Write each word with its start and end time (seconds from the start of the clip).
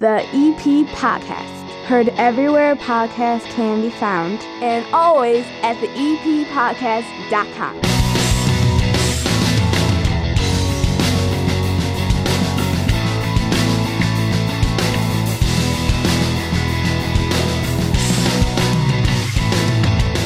The 0.00 0.22
EP 0.26 0.86
Podcast. 0.94 1.68
Heard 1.86 2.10
everywhere 2.10 2.76
podcasts 2.76 3.46
can 3.46 3.80
be 3.80 3.90
found, 3.90 4.38
and 4.62 4.86
always 4.94 5.44
at 5.64 5.74
the 5.80 5.88
eppodcast.com. 5.88 7.80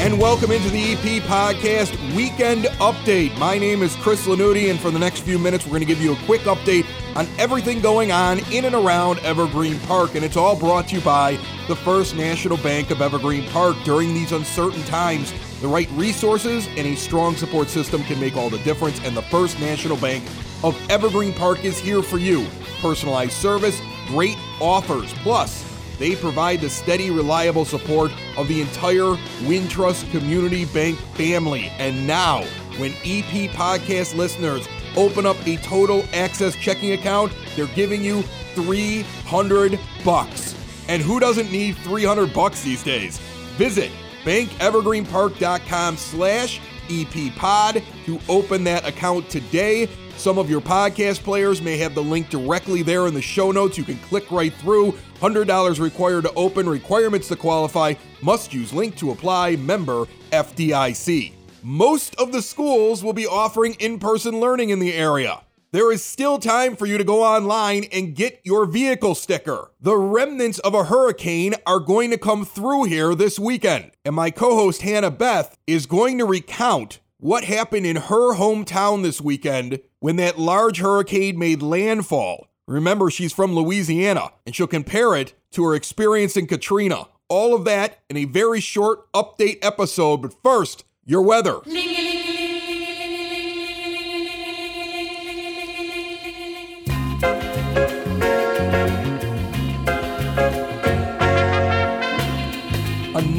And 0.03 0.21
welcome 0.21 0.51
into 0.51 0.69
the 0.69 0.93
EP 0.93 1.23
Podcast 1.23 1.97
Weekend 2.15 2.65
Update. 2.65 3.39
My 3.39 3.57
name 3.57 3.83
is 3.83 3.97
Chris 3.97 4.27
Lanuti, 4.27 4.69
and 4.69 4.79
for 4.79 4.91
the 4.91 4.99
next 4.99 5.21
few 5.21 5.39
minutes, 5.39 5.65
we're 5.65 5.71
going 5.71 5.81
to 5.81 5.87
give 5.87 6.03
you 6.03 6.13
a 6.13 6.27
quick 6.27 6.43
update 6.43 6.85
on 7.17 7.27
everything 7.39 7.81
going 7.81 8.13
on 8.13 8.39
in 8.53 8.65
and 8.65 8.75
around 8.75 9.19
Evergreen 9.21 9.79
Park. 9.81 10.15
And 10.15 10.25
it's 10.25 10.37
all 10.37 10.57
brought 10.59 10.89
to 10.89 10.97
you 10.97 11.01
by 11.03 11.39
the 11.69 11.77
First 11.77 12.17
National 12.17 12.57
Bank 12.59 12.91
of 12.91 13.01
Evergreen 13.01 13.49
Park. 13.51 13.77
During 13.85 14.15
these 14.15 14.33
uncertain 14.33 14.83
times, 14.85 15.33
the 15.61 15.69
right 15.69 15.89
resources 15.93 16.67
and 16.77 16.87
a 16.87 16.95
strong 16.97 17.37
support 17.37 17.69
system 17.69 18.03
can 18.05 18.19
make 18.19 18.37
all 18.37 18.51
the 18.51 18.59
difference. 18.59 19.01
And 19.05 19.17
the 19.17 19.23
First 19.23 19.61
National 19.61 19.97
Bank 19.97 20.25
of 20.65 20.77
Evergreen 20.91 21.33
Park 21.33 21.65
is 21.65 21.79
here 21.79 22.03
for 22.03 22.19
you. 22.19 22.47
Personalized 22.81 23.33
service, 23.33 23.81
great 24.09 24.37
offers. 24.61 25.13
Plus, 25.15 25.69
they 25.99 26.17
provide 26.17 26.61
the 26.61 26.71
steady, 26.71 27.11
reliable 27.11 27.65
support 27.65 28.11
of 28.37 28.49
the 28.49 28.61
entire 28.61 29.17
Wintrust 29.45 30.11
Community 30.11 30.65
Bank 30.65 30.99
family. 31.15 31.71
And 31.79 32.07
now, 32.07 32.43
when 32.79 32.93
EP 33.05 33.51
podcast 33.51 34.17
listeners 34.17 34.67
open 34.97 35.27
up 35.27 35.37
a 35.47 35.57
total 35.59 36.05
access 36.13 36.57
checking 36.57 36.93
account, 36.93 37.33
they're 37.57 37.67
giving 37.69 38.03
you 38.03 38.23
300 38.55 39.79
bucks. 40.05 40.55
And 40.89 41.03
who 41.03 41.21
doesn't 41.21 41.51
need 41.51 41.77
300 41.79 42.33
bucks 42.33 42.63
these 42.63 42.83
days? 42.83 43.19
Visit 43.57 43.91
bankevergreenpark.com 44.25 45.97
slash 45.97 46.61
eppod 46.89 47.83
to 48.05 48.21
open 48.29 48.65
that 48.65 48.87
account 48.87 49.29
today. 49.29 49.89
Some 50.17 50.39
of 50.39 50.51
your 50.51 50.61
podcast 50.61 51.23
players 51.23 51.63
may 51.63 51.77
have 51.79 51.95
the 51.95 52.03
link 52.03 52.29
directly 52.29 52.83
there 52.83 53.07
in 53.07 53.15
the 53.15 53.23
show 53.23 53.51
notes. 53.51 53.79
You 53.79 53.85
can 53.85 53.99
click 53.99 54.31
right 54.31 54.53
through. 54.55 54.93
$100 55.21 55.81
required 55.81 56.25
to 56.25 56.33
open, 56.35 56.69
requirements 56.69 57.29
to 57.29 57.37
qualify, 57.37 57.95
must 58.23 58.53
use 58.53 58.73
link 58.73 58.97
to 58.97 59.13
apply, 59.13 59.57
member 59.57 60.07
FDIC. 60.33 61.42
Most 61.65 62.17
of 62.17 62.33
the 62.33 62.43
schools 62.43 63.05
will 63.05 63.13
be 63.13 63.25
offering 63.25 63.75
in 63.75 64.01
person 64.01 64.41
learning 64.41 64.71
in 64.71 64.81
the 64.81 64.95
area. 64.95 65.43
There 65.71 65.93
is 65.93 66.03
still 66.03 66.41
time 66.41 66.75
for 66.75 66.87
you 66.87 66.99
to 66.99 67.05
go 67.05 67.23
online 67.23 67.85
and 67.93 68.17
get 68.17 68.41
your 68.43 68.67
vehicle 68.67 69.15
sticker. 69.15 69.71
The 69.81 69.97
remnants 69.97 70.59
of 70.59 70.75
a 70.75 70.85
hurricane 70.85 71.55
are 71.65 71.79
going 71.79 72.11
to 72.11 72.19
come 72.19 72.45
through 72.45 72.85
here 72.85 73.15
this 73.15 73.39
weekend, 73.39 73.93
and 74.05 74.17
my 74.17 74.33
co 74.33 74.57
host 74.57 74.83
Hannah 74.83 75.13
Beth 75.13 75.57
is 75.69 75.87
going 75.87 76.19
to 76.19 76.25
recount 76.25 76.99
what 77.19 77.45
happened 77.45 77.87
in 77.87 77.95
her 77.95 78.35
hometown 78.35 79.05
this 79.05 79.21
weekend 79.21 79.79
when 80.01 80.17
that 80.17 80.41
large 80.41 80.79
hurricane 80.79 81.39
made 81.39 81.63
landfall. 81.63 82.49
Remember, 82.67 83.09
she's 83.09 83.33
from 83.33 83.55
Louisiana, 83.55 84.33
and 84.45 84.57
she'll 84.57 84.67
compare 84.67 85.15
it 85.15 85.33
to 85.53 85.65
her 85.65 85.77
experience 85.77 86.37
in 86.37 86.49
Katrina. 86.49 87.07
All 87.29 87.55
of 87.55 87.65
that 87.67 88.01
in 88.11 88.17
a 88.17 88.25
very 88.25 88.61
short 88.61 89.11
update 89.13 89.65
episode. 89.65 90.23
But 90.23 90.35
first, 90.43 90.85
your 91.05 91.23
weather. 91.23 91.61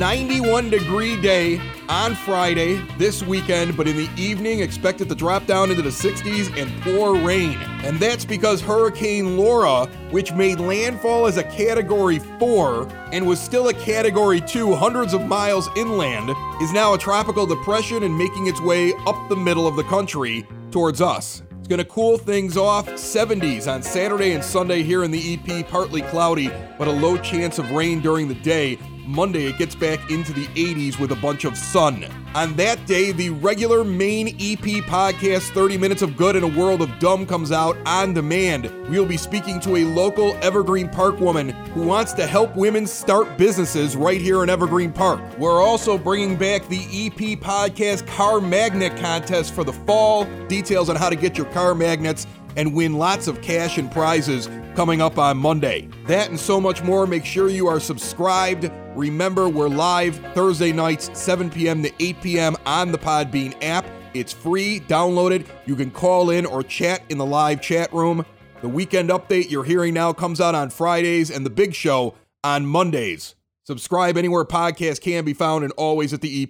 91 0.03 0.69
degree 0.69 1.15
day 1.21 1.61
on 1.87 2.13
Friday 2.13 2.75
this 2.97 3.23
weekend, 3.23 3.77
but 3.77 3.87
in 3.87 3.95
the 3.95 4.09
evening, 4.17 4.59
expect 4.59 4.99
it 4.99 5.07
to 5.07 5.15
drop 5.15 5.45
down 5.45 5.69
into 5.69 5.81
the 5.81 5.89
60s 5.89 6.53
and 6.61 6.69
pour 6.81 7.15
rain. 7.15 7.57
And 7.85 7.97
that's 8.01 8.25
because 8.25 8.59
Hurricane 8.59 9.37
Laura, 9.37 9.85
which 10.11 10.33
made 10.33 10.59
landfall 10.59 11.25
as 11.25 11.37
a 11.37 11.43
Category 11.43 12.19
4 12.19 12.89
and 13.13 13.25
was 13.25 13.39
still 13.39 13.69
a 13.69 13.73
Category 13.73 14.41
2 14.41 14.75
hundreds 14.75 15.13
of 15.13 15.25
miles 15.25 15.69
inland, 15.77 16.31
is 16.61 16.73
now 16.73 16.93
a 16.93 16.97
tropical 16.97 17.45
depression 17.45 18.03
and 18.03 18.17
making 18.17 18.47
its 18.47 18.59
way 18.59 18.91
up 19.07 19.29
the 19.29 19.37
middle 19.37 19.65
of 19.65 19.77
the 19.77 19.85
country 19.85 20.45
towards 20.69 20.99
us. 20.99 21.43
It's 21.59 21.69
going 21.69 21.79
to 21.79 21.85
cool 21.85 22.17
things 22.17 22.57
off 22.57 22.87
70s 22.87 23.73
on 23.73 23.81
Saturday 23.81 24.33
and 24.33 24.43
Sunday 24.43 24.83
here 24.83 25.05
in 25.05 25.11
the 25.11 25.35
EP, 25.35 25.65
partly 25.69 26.01
cloudy, 26.01 26.51
but 26.77 26.89
a 26.89 26.91
low 26.91 27.15
chance 27.15 27.57
of 27.57 27.71
rain 27.71 28.01
during 28.01 28.27
the 28.27 28.35
day. 28.35 28.77
Monday, 29.05 29.45
it 29.45 29.57
gets 29.57 29.75
back 29.75 30.11
into 30.11 30.33
the 30.33 30.45
80s 30.47 30.99
with 30.99 31.11
a 31.11 31.15
bunch 31.15 31.45
of 31.45 31.57
sun. 31.57 32.05
On 32.35 32.55
that 32.55 32.83
day, 32.87 33.11
the 33.11 33.29
regular 33.29 33.83
main 33.83 34.29
EP 34.29 34.83
podcast, 34.85 35.51
30 35.51 35.77
Minutes 35.77 36.01
of 36.01 36.17
Good 36.17 36.35
in 36.35 36.43
a 36.43 36.47
World 36.47 36.81
of 36.81 36.97
Dumb, 36.99 37.25
comes 37.25 37.51
out 37.51 37.77
on 37.85 38.13
demand. 38.13 38.71
We'll 38.89 39.05
be 39.05 39.17
speaking 39.17 39.59
to 39.61 39.75
a 39.75 39.83
local 39.83 40.35
Evergreen 40.37 40.89
Park 40.89 41.19
woman 41.19 41.49
who 41.49 41.83
wants 41.83 42.13
to 42.13 42.25
help 42.25 42.55
women 42.55 42.87
start 42.87 43.37
businesses 43.37 43.95
right 43.95 44.19
here 44.19 44.41
in 44.43 44.49
Evergreen 44.49 44.91
Park. 44.91 45.21
We're 45.37 45.61
also 45.61 45.97
bringing 45.97 46.35
back 46.35 46.67
the 46.67 46.79
EP 46.79 47.39
podcast 47.39 48.07
Car 48.07 48.41
Magnet 48.41 48.97
Contest 48.97 49.53
for 49.53 49.63
the 49.63 49.73
fall. 49.73 50.25
Details 50.47 50.89
on 50.89 50.95
how 50.95 51.09
to 51.09 51.15
get 51.15 51.37
your 51.37 51.47
car 51.47 51.75
magnets 51.75 52.25
and 52.55 52.73
win 52.73 52.93
lots 52.93 53.27
of 53.27 53.41
cash 53.41 53.77
and 53.77 53.91
prizes 53.91 54.49
coming 54.75 55.01
up 55.01 55.17
on 55.17 55.37
Monday. 55.37 55.89
That 56.07 56.29
and 56.29 56.39
so 56.39 56.59
much 56.59 56.83
more. 56.83 57.07
Make 57.07 57.25
sure 57.25 57.49
you 57.49 57.67
are 57.67 57.79
subscribed. 57.79 58.71
Remember, 58.95 59.49
we're 59.49 59.69
live 59.69 60.15
Thursday 60.33 60.71
nights, 60.71 61.09
7 61.13 61.49
p.m. 61.49 61.83
to 61.83 61.91
8 61.99 62.21
p.m. 62.21 62.55
on 62.65 62.91
the 62.91 62.97
Podbean 62.97 63.55
app. 63.63 63.85
It's 64.13 64.31
free, 64.31 64.79
download 64.81 65.31
it. 65.31 65.47
You 65.65 65.75
can 65.75 65.89
call 65.89 66.29
in 66.29 66.45
or 66.45 66.61
chat 66.63 67.03
in 67.09 67.17
the 67.17 67.25
live 67.25 67.61
chat 67.61 67.91
room. 67.93 68.25
The 68.61 68.69
weekend 68.69 69.09
update 69.09 69.49
you're 69.49 69.63
hearing 69.63 69.93
now 69.93 70.13
comes 70.13 70.39
out 70.39 70.55
on 70.55 70.69
Fridays 70.69 71.31
and 71.31 71.45
the 71.45 71.49
big 71.49 71.73
show 71.73 72.15
on 72.43 72.65
Mondays. 72.65 73.35
Subscribe 73.65 74.17
anywhere 74.17 74.45
podcasts 74.45 75.01
can 75.01 75.23
be 75.23 75.33
found 75.33 75.63
and 75.63 75.73
always 75.73 76.13
at 76.13 76.21
the 76.21 76.45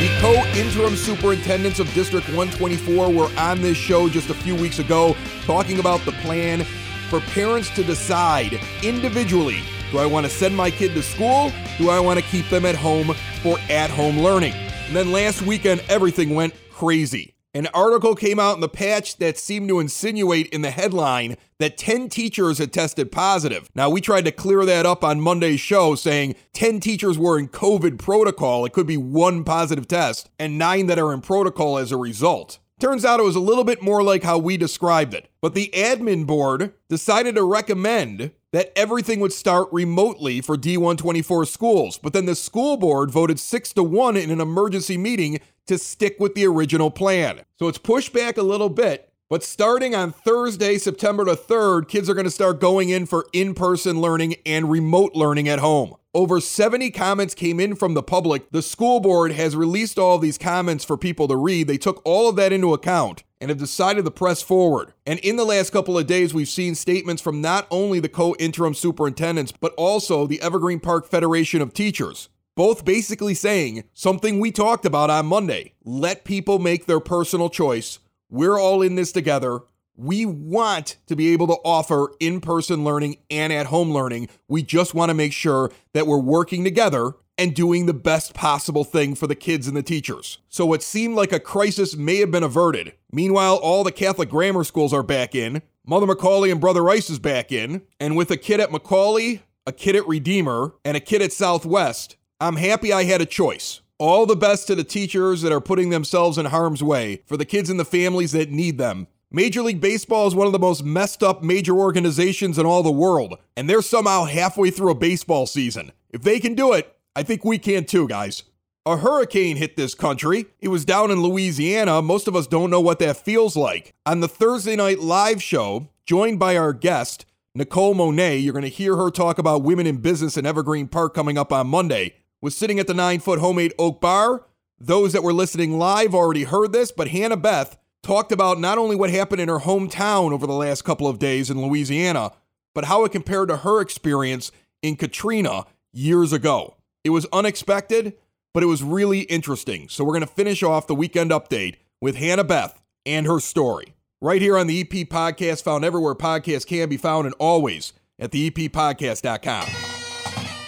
The 0.00 0.08
co 0.22 0.32
interim 0.58 0.96
superintendents 0.96 1.78
of 1.78 1.92
District 1.92 2.26
124 2.28 3.12
were 3.12 3.28
on 3.38 3.60
this 3.60 3.76
show 3.76 4.08
just 4.08 4.30
a 4.30 4.34
few 4.34 4.56
weeks 4.56 4.78
ago 4.78 5.14
talking 5.44 5.78
about 5.78 6.00
the 6.06 6.12
plan 6.12 6.64
for 7.10 7.20
parents 7.20 7.68
to 7.74 7.84
decide 7.84 8.58
individually 8.82 9.62
do 9.92 9.98
I 9.98 10.06
want 10.06 10.24
to 10.24 10.30
send 10.30 10.56
my 10.56 10.70
kid 10.70 10.94
to 10.94 11.02
school? 11.02 11.52
Do 11.76 11.90
I 11.90 11.98
want 11.98 12.18
to 12.18 12.24
keep 12.24 12.48
them 12.48 12.64
at 12.64 12.76
home 12.76 13.12
for 13.42 13.58
at 13.68 13.90
home 13.90 14.18
learning? 14.18 14.52
And 14.86 14.94
then 14.94 15.12
last 15.12 15.42
weekend, 15.42 15.82
everything 15.88 16.34
went 16.34 16.54
crazy. 16.70 17.29
An 17.52 17.66
article 17.74 18.14
came 18.14 18.38
out 18.38 18.54
in 18.54 18.60
the 18.60 18.68
patch 18.68 19.16
that 19.16 19.36
seemed 19.36 19.68
to 19.70 19.80
insinuate 19.80 20.46
in 20.50 20.62
the 20.62 20.70
headline 20.70 21.36
that 21.58 21.76
10 21.76 22.08
teachers 22.08 22.58
had 22.58 22.72
tested 22.72 23.10
positive. 23.10 23.68
Now, 23.74 23.90
we 23.90 24.00
tried 24.00 24.24
to 24.26 24.30
clear 24.30 24.64
that 24.64 24.86
up 24.86 25.02
on 25.02 25.20
Monday's 25.20 25.58
show, 25.58 25.96
saying 25.96 26.36
10 26.52 26.78
teachers 26.78 27.18
were 27.18 27.40
in 27.40 27.48
COVID 27.48 27.98
protocol. 27.98 28.64
It 28.64 28.72
could 28.72 28.86
be 28.86 28.96
one 28.96 29.42
positive 29.42 29.88
test, 29.88 30.30
and 30.38 30.58
nine 30.58 30.86
that 30.86 31.00
are 31.00 31.12
in 31.12 31.22
protocol 31.22 31.76
as 31.76 31.90
a 31.90 31.96
result. 31.96 32.60
Turns 32.78 33.04
out 33.04 33.18
it 33.18 33.24
was 33.24 33.34
a 33.34 33.40
little 33.40 33.64
bit 33.64 33.82
more 33.82 34.04
like 34.04 34.22
how 34.22 34.38
we 34.38 34.56
described 34.56 35.12
it. 35.12 35.28
But 35.40 35.54
the 35.54 35.72
admin 35.74 36.28
board 36.28 36.72
decided 36.88 37.34
to 37.34 37.42
recommend 37.42 38.30
that 38.52 38.72
everything 38.76 39.20
would 39.20 39.32
start 39.32 39.68
remotely 39.72 40.40
for 40.40 40.56
D124 40.56 41.46
schools. 41.46 41.98
But 41.98 42.12
then 42.12 42.26
the 42.26 42.34
school 42.34 42.76
board 42.76 43.10
voted 43.10 43.38
6 43.38 43.72
to 43.74 43.82
1 43.82 44.16
in 44.16 44.30
an 44.30 44.40
emergency 44.40 44.98
meeting 44.98 45.40
to 45.66 45.78
stick 45.78 46.16
with 46.18 46.34
the 46.34 46.46
original 46.46 46.90
plan. 46.90 47.42
So 47.58 47.68
it's 47.68 47.78
pushed 47.78 48.12
back 48.12 48.36
a 48.36 48.42
little 48.42 48.70
bit. 48.70 49.12
But 49.28 49.44
starting 49.44 49.94
on 49.94 50.10
Thursday, 50.10 50.76
September 50.76 51.24
the 51.24 51.36
3rd, 51.36 51.86
kids 51.86 52.10
are 52.10 52.14
going 52.14 52.24
to 52.24 52.30
start 52.32 52.60
going 52.60 52.88
in 52.88 53.06
for 53.06 53.26
in 53.32 53.54
person 53.54 54.00
learning 54.00 54.34
and 54.44 54.68
remote 54.68 55.14
learning 55.14 55.48
at 55.48 55.60
home. 55.60 55.94
Over 56.12 56.40
70 56.40 56.90
comments 56.90 57.36
came 57.36 57.60
in 57.60 57.76
from 57.76 57.94
the 57.94 58.02
public. 58.02 58.50
The 58.50 58.62
school 58.62 58.98
board 58.98 59.30
has 59.30 59.54
released 59.54 60.00
all 60.00 60.18
these 60.18 60.36
comments 60.36 60.84
for 60.84 60.96
people 60.96 61.28
to 61.28 61.36
read. 61.36 61.68
They 61.68 61.78
took 61.78 62.02
all 62.04 62.28
of 62.28 62.34
that 62.34 62.52
into 62.52 62.74
account 62.74 63.22
and 63.40 63.48
have 63.48 63.58
decided 63.58 64.04
to 64.04 64.10
press 64.10 64.42
forward. 64.42 64.92
And 65.06 65.18
in 65.20 65.36
the 65.36 65.44
last 65.44 65.70
couple 65.70 65.98
of 65.98 66.06
days, 66.06 66.34
we've 66.34 66.48
seen 66.48 66.74
statements 66.74 67.22
from 67.22 67.40
not 67.40 67.66
only 67.70 68.00
the 68.00 68.08
co 68.08 68.34
interim 68.38 68.74
superintendents, 68.74 69.52
but 69.52 69.74
also 69.76 70.26
the 70.26 70.40
Evergreen 70.42 70.80
Park 70.80 71.06
Federation 71.06 71.62
of 71.62 71.72
Teachers. 71.72 72.28
Both 72.56 72.84
basically 72.84 73.34
saying 73.34 73.84
something 73.94 74.38
we 74.38 74.50
talked 74.50 74.84
about 74.84 75.08
on 75.08 75.26
Monday 75.26 75.72
let 75.84 76.24
people 76.24 76.58
make 76.58 76.86
their 76.86 77.00
personal 77.00 77.48
choice. 77.48 77.98
We're 78.28 78.58
all 78.58 78.82
in 78.82 78.96
this 78.96 79.12
together. 79.12 79.60
We 79.96 80.26
want 80.26 80.96
to 81.06 81.16
be 81.16 81.32
able 81.32 81.46
to 81.48 81.58
offer 81.64 82.12
in 82.20 82.40
person 82.40 82.84
learning 82.84 83.16
and 83.30 83.52
at 83.52 83.66
home 83.66 83.92
learning. 83.92 84.28
We 84.48 84.62
just 84.62 84.94
want 84.94 85.10
to 85.10 85.14
make 85.14 85.32
sure 85.32 85.70
that 85.94 86.06
we're 86.06 86.18
working 86.18 86.64
together 86.64 87.14
and 87.40 87.54
doing 87.54 87.86
the 87.86 87.94
best 87.94 88.34
possible 88.34 88.84
thing 88.84 89.14
for 89.14 89.26
the 89.26 89.34
kids 89.34 89.66
and 89.66 89.74
the 89.74 89.82
teachers. 89.82 90.38
So 90.50 90.66
what 90.66 90.82
seemed 90.82 91.16
like 91.16 91.32
a 91.32 91.40
crisis 91.40 91.96
may 91.96 92.16
have 92.16 92.30
been 92.30 92.42
averted. 92.42 92.92
Meanwhile, 93.10 93.56
all 93.56 93.82
the 93.82 93.90
Catholic 93.90 94.28
grammar 94.28 94.62
schools 94.62 94.92
are 94.92 95.02
back 95.02 95.34
in. 95.34 95.62
Mother 95.86 96.06
McAuley 96.06 96.52
and 96.52 96.60
Brother 96.60 96.82
Rice 96.82 97.08
is 97.08 97.18
back 97.18 97.50
in. 97.50 97.80
And 97.98 98.14
with 98.14 98.30
a 98.30 98.36
kid 98.36 98.60
at 98.60 98.68
McAuley, 98.68 99.40
a 99.66 99.72
kid 99.72 99.96
at 99.96 100.06
Redeemer, 100.06 100.74
and 100.84 100.98
a 100.98 101.00
kid 101.00 101.22
at 101.22 101.32
Southwest, 101.32 102.16
I'm 102.40 102.56
happy 102.56 102.92
I 102.92 103.04
had 103.04 103.22
a 103.22 103.26
choice. 103.26 103.80
All 103.96 104.26
the 104.26 104.36
best 104.36 104.66
to 104.66 104.74
the 104.74 104.84
teachers 104.84 105.40
that 105.40 105.52
are 105.52 105.62
putting 105.62 105.88
themselves 105.88 106.36
in 106.36 106.44
harm's 106.44 106.82
way, 106.82 107.22
for 107.24 107.38
the 107.38 107.46
kids 107.46 107.70
and 107.70 107.80
the 107.80 107.86
families 107.86 108.32
that 108.32 108.50
need 108.50 108.76
them. 108.76 109.06
Major 109.30 109.62
League 109.62 109.80
Baseball 109.80 110.26
is 110.26 110.34
one 110.34 110.46
of 110.46 110.52
the 110.52 110.58
most 110.58 110.84
messed 110.84 111.22
up 111.22 111.42
major 111.42 111.74
organizations 111.74 112.58
in 112.58 112.66
all 112.66 112.82
the 112.82 112.90
world, 112.90 113.38
and 113.56 113.70
they're 113.70 113.80
somehow 113.80 114.24
halfway 114.24 114.70
through 114.70 114.90
a 114.90 114.94
baseball 114.94 115.46
season. 115.46 115.92
If 116.10 116.22
they 116.22 116.40
can 116.40 116.54
do 116.54 116.72
it, 116.72 116.96
I 117.16 117.22
think 117.22 117.44
we 117.44 117.58
can 117.58 117.84
too, 117.84 118.06
guys. 118.06 118.44
A 118.86 118.96
hurricane 118.96 119.56
hit 119.56 119.76
this 119.76 119.94
country. 119.94 120.46
It 120.60 120.68
was 120.68 120.84
down 120.84 121.10
in 121.10 121.22
Louisiana. 121.22 122.00
Most 122.00 122.28
of 122.28 122.36
us 122.36 122.46
don't 122.46 122.70
know 122.70 122.80
what 122.80 122.98
that 123.00 123.16
feels 123.16 123.56
like. 123.56 123.92
On 124.06 124.20
the 124.20 124.28
Thursday 124.28 124.76
night 124.76 125.00
live 125.00 125.42
show, 125.42 125.88
joined 126.06 126.38
by 126.38 126.56
our 126.56 126.72
guest, 126.72 127.26
Nicole 127.54 127.94
Monet, 127.94 128.38
you're 128.38 128.52
going 128.52 128.62
to 128.62 128.68
hear 128.68 128.96
her 128.96 129.10
talk 129.10 129.38
about 129.38 129.62
women 129.62 129.86
in 129.86 129.98
business 129.98 130.36
in 130.36 130.46
Evergreen 130.46 130.86
Park 130.86 131.14
coming 131.14 131.36
up 131.36 131.52
on 131.52 131.66
Monday. 131.66 132.14
Was 132.40 132.56
sitting 132.56 132.78
at 132.78 132.86
the 132.86 132.94
nine 132.94 133.20
foot 133.20 133.40
homemade 133.40 133.74
oak 133.78 134.00
bar. 134.00 134.46
Those 134.78 135.12
that 135.12 135.22
were 135.22 135.32
listening 135.32 135.78
live 135.78 136.14
already 136.14 136.44
heard 136.44 136.72
this, 136.72 136.90
but 136.90 137.08
Hannah 137.08 137.36
Beth 137.36 137.76
talked 138.02 138.32
about 138.32 138.58
not 138.58 138.78
only 138.78 138.96
what 138.96 139.10
happened 139.10 139.42
in 139.42 139.48
her 139.48 139.58
hometown 139.58 140.32
over 140.32 140.46
the 140.46 140.54
last 140.54 140.82
couple 140.82 141.06
of 141.06 141.18
days 141.18 141.50
in 141.50 141.60
Louisiana, 141.60 142.32
but 142.74 142.86
how 142.86 143.04
it 143.04 143.12
compared 143.12 143.48
to 143.48 143.58
her 143.58 143.80
experience 143.82 144.50
in 144.80 144.96
Katrina 144.96 145.66
years 145.92 146.32
ago. 146.32 146.76
It 147.02 147.10
was 147.10 147.26
unexpected, 147.32 148.14
but 148.52 148.62
it 148.62 148.66
was 148.66 148.82
really 148.82 149.20
interesting. 149.20 149.88
So 149.88 150.04
we're 150.04 150.12
going 150.12 150.20
to 150.20 150.26
finish 150.26 150.62
off 150.62 150.86
the 150.86 150.94
weekend 150.94 151.30
update 151.30 151.76
with 152.00 152.16
Hannah 152.16 152.44
Beth 152.44 152.80
and 153.06 153.26
her 153.26 153.40
story. 153.40 153.94
Right 154.20 154.42
here 154.42 154.58
on 154.58 154.66
the 154.66 154.80
EP 154.80 155.08
Podcast, 155.08 155.62
found 155.62 155.82
everywhere 155.84 156.14
podcasts 156.14 156.66
can 156.66 156.90
be 156.90 156.98
found 156.98 157.26
and 157.26 157.34
always 157.38 157.94
at 158.18 158.32
the 158.32 158.50
eppodcast.com. 158.50 159.66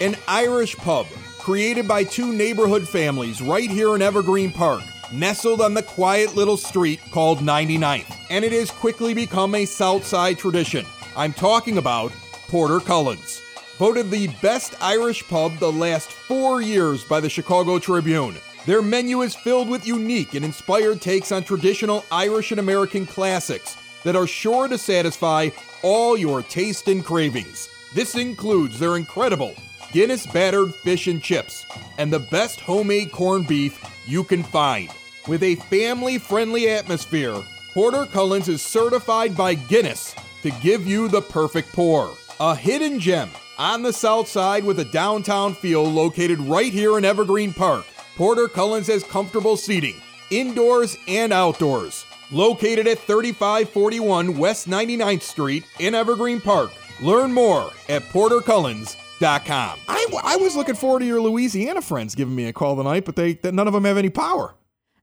An 0.01 0.17
Irish 0.27 0.75
pub 0.77 1.05
created 1.37 1.87
by 1.87 2.03
two 2.03 2.33
neighborhood 2.33 2.87
families 2.87 3.41
right 3.41 3.69
here 3.69 3.93
in 3.93 4.01
Evergreen 4.01 4.51
Park 4.51 4.81
nestled 5.11 5.61
on 5.61 5.75
the 5.75 5.83
quiet 5.83 6.35
little 6.35 6.57
street 6.57 6.99
called 7.11 7.39
99th, 7.39 8.11
and 8.31 8.43
it 8.43 8.51
has 8.51 8.71
quickly 8.71 9.13
become 9.13 9.53
a 9.53 9.65
Southside 9.65 10.39
tradition. 10.39 10.83
I'm 11.15 11.33
talking 11.33 11.77
about 11.77 12.11
Porter 12.47 12.79
Cullen's. 12.79 13.42
Voted 13.77 14.11
the 14.11 14.27
best 14.39 14.75
Irish 14.81 15.27
pub 15.27 15.57
the 15.57 15.71
last 15.71 16.11
four 16.11 16.61
years 16.61 17.03
by 17.03 17.19
the 17.19 17.29
Chicago 17.29 17.79
Tribune. 17.79 18.37
Their 18.67 18.83
menu 18.83 19.23
is 19.23 19.35
filled 19.35 19.67
with 19.67 19.87
unique 19.87 20.35
and 20.35 20.45
inspired 20.45 21.01
takes 21.01 21.31
on 21.31 21.43
traditional 21.43 22.05
Irish 22.11 22.51
and 22.51 22.59
American 22.59 23.07
classics 23.07 23.75
that 24.03 24.15
are 24.15 24.27
sure 24.27 24.67
to 24.67 24.77
satisfy 24.77 25.49
all 25.81 26.15
your 26.15 26.43
taste 26.43 26.87
and 26.87 27.03
cravings. 27.03 27.67
This 27.95 28.15
includes 28.15 28.77
their 28.77 28.95
incredible 28.95 29.55
Guinness 29.91 30.27
battered 30.27 30.73
fish 30.75 31.07
and 31.07 31.21
chips 31.21 31.65
and 31.97 32.13
the 32.13 32.19
best 32.19 32.59
homemade 32.59 33.11
corned 33.11 33.47
beef 33.47 33.83
you 34.05 34.23
can 34.23 34.43
find. 34.43 34.89
With 35.27 35.41
a 35.41 35.55
family 35.55 36.19
friendly 36.19 36.69
atmosphere, 36.69 37.41
Porter 37.73 38.05
Cullen's 38.05 38.49
is 38.49 38.61
certified 38.61 39.35
by 39.35 39.55
Guinness 39.55 40.15
to 40.43 40.51
give 40.61 40.85
you 40.85 41.07
the 41.07 41.21
perfect 41.21 41.71
pour. 41.73 42.11
A 42.39 42.55
hidden 42.55 42.99
gem 42.99 43.29
on 43.57 43.81
the 43.83 43.93
south 43.93 44.27
side 44.27 44.63
with 44.63 44.79
a 44.79 44.85
downtown 44.85 45.53
feel 45.53 45.83
located 45.83 46.39
right 46.39 46.71
here 46.71 46.97
in 46.97 47.05
Evergreen 47.05 47.53
Park. 47.53 47.85
Porter 48.15 48.47
Cullen's 48.47 48.87
has 48.87 49.03
comfortable 49.03 49.57
seating, 49.57 49.95
indoors 50.29 50.97
and 51.07 51.33
outdoors. 51.33 52.05
Located 52.31 52.87
at 52.87 52.99
3541 52.99 54.37
West 54.37 54.67
99th 54.67 55.21
Street 55.21 55.63
in 55.79 55.93
Evergreen 55.95 56.41
Park. 56.41 56.71
Learn 57.01 57.31
more 57.33 57.71
at 57.89 58.01
portercullens.com. 58.03 59.79
I, 59.87 60.05
I 60.23 60.37
was 60.37 60.55
looking 60.55 60.75
forward 60.75 60.99
to 60.99 61.05
your 61.05 61.21
Louisiana 61.21 61.81
friends 61.81 62.15
giving 62.15 62.35
me 62.35 62.45
a 62.45 62.53
call 62.53 62.75
tonight, 62.75 63.05
but 63.05 63.15
they, 63.15 63.37
none 63.43 63.67
of 63.67 63.73
them 63.73 63.85
have 63.85 63.97
any 63.97 64.09
power. 64.09 64.55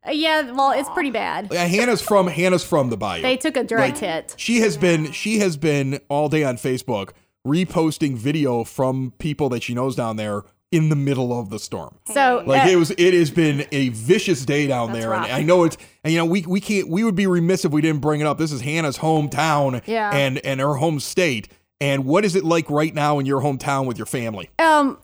Uh, 0.06 0.12
yeah, 0.12 0.50
well, 0.52 0.72
it's 0.72 0.88
pretty 0.90 1.10
bad. 1.10 1.52
Uh, 1.52 1.56
Hannah's 1.56 2.00
from 2.00 2.26
Hannah's 2.26 2.64
from 2.64 2.88
the 2.88 2.96
Bayou. 2.96 3.22
They 3.22 3.36
took 3.36 3.56
a 3.56 3.64
direct 3.64 3.98
hit. 3.98 4.34
She 4.38 4.60
has 4.60 4.76
been 4.76 5.12
she 5.12 5.40
has 5.40 5.56
been 5.58 6.00
all 6.08 6.28
day 6.30 6.42
on 6.42 6.56
Facebook 6.56 7.10
reposting 7.46 8.16
video 8.16 8.64
from 8.64 9.12
people 9.18 9.48
that 9.50 9.62
she 9.62 9.74
knows 9.74 9.96
down 9.96 10.16
there 10.16 10.42
in 10.72 10.88
the 10.88 10.96
middle 10.96 11.36
of 11.36 11.50
the 11.50 11.58
storm. 11.58 11.96
So 12.04 12.44
Like 12.46 12.66
uh, 12.66 12.70
it 12.70 12.76
was 12.76 12.92
it 12.92 13.12
has 13.14 13.30
been 13.30 13.66
a 13.72 13.88
vicious 13.88 14.44
day 14.44 14.66
down 14.68 14.92
That's 14.92 15.04
there. 15.04 15.14
And. 15.14 15.24
I 15.32 15.42
know 15.42 15.64
it's 15.64 15.76
and 16.04 16.12
you 16.12 16.18
know 16.18 16.26
we 16.26 16.42
we 16.42 16.60
can't 16.60 16.88
we 16.88 17.02
would 17.02 17.16
be 17.16 17.26
remiss 17.26 17.64
if 17.64 17.72
we 17.72 17.80
didn't 17.82 18.00
bring 18.00 18.20
it 18.20 18.26
up. 18.26 18.38
This 18.38 18.52
is 18.52 18.60
Hannah's 18.60 18.98
hometown 18.98 19.82
Yeah. 19.86 20.10
and 20.14 20.38
and 20.38 20.60
her 20.60 20.74
home 20.74 21.00
state. 21.00 21.48
And 21.80 22.04
what 22.04 22.24
is 22.26 22.36
it 22.36 22.44
like 22.44 22.68
right 22.70 22.94
now 22.94 23.18
in 23.18 23.26
your 23.26 23.40
hometown 23.40 23.86
with 23.86 23.96
your 23.98 24.06
family? 24.06 24.50
um, 24.58 24.98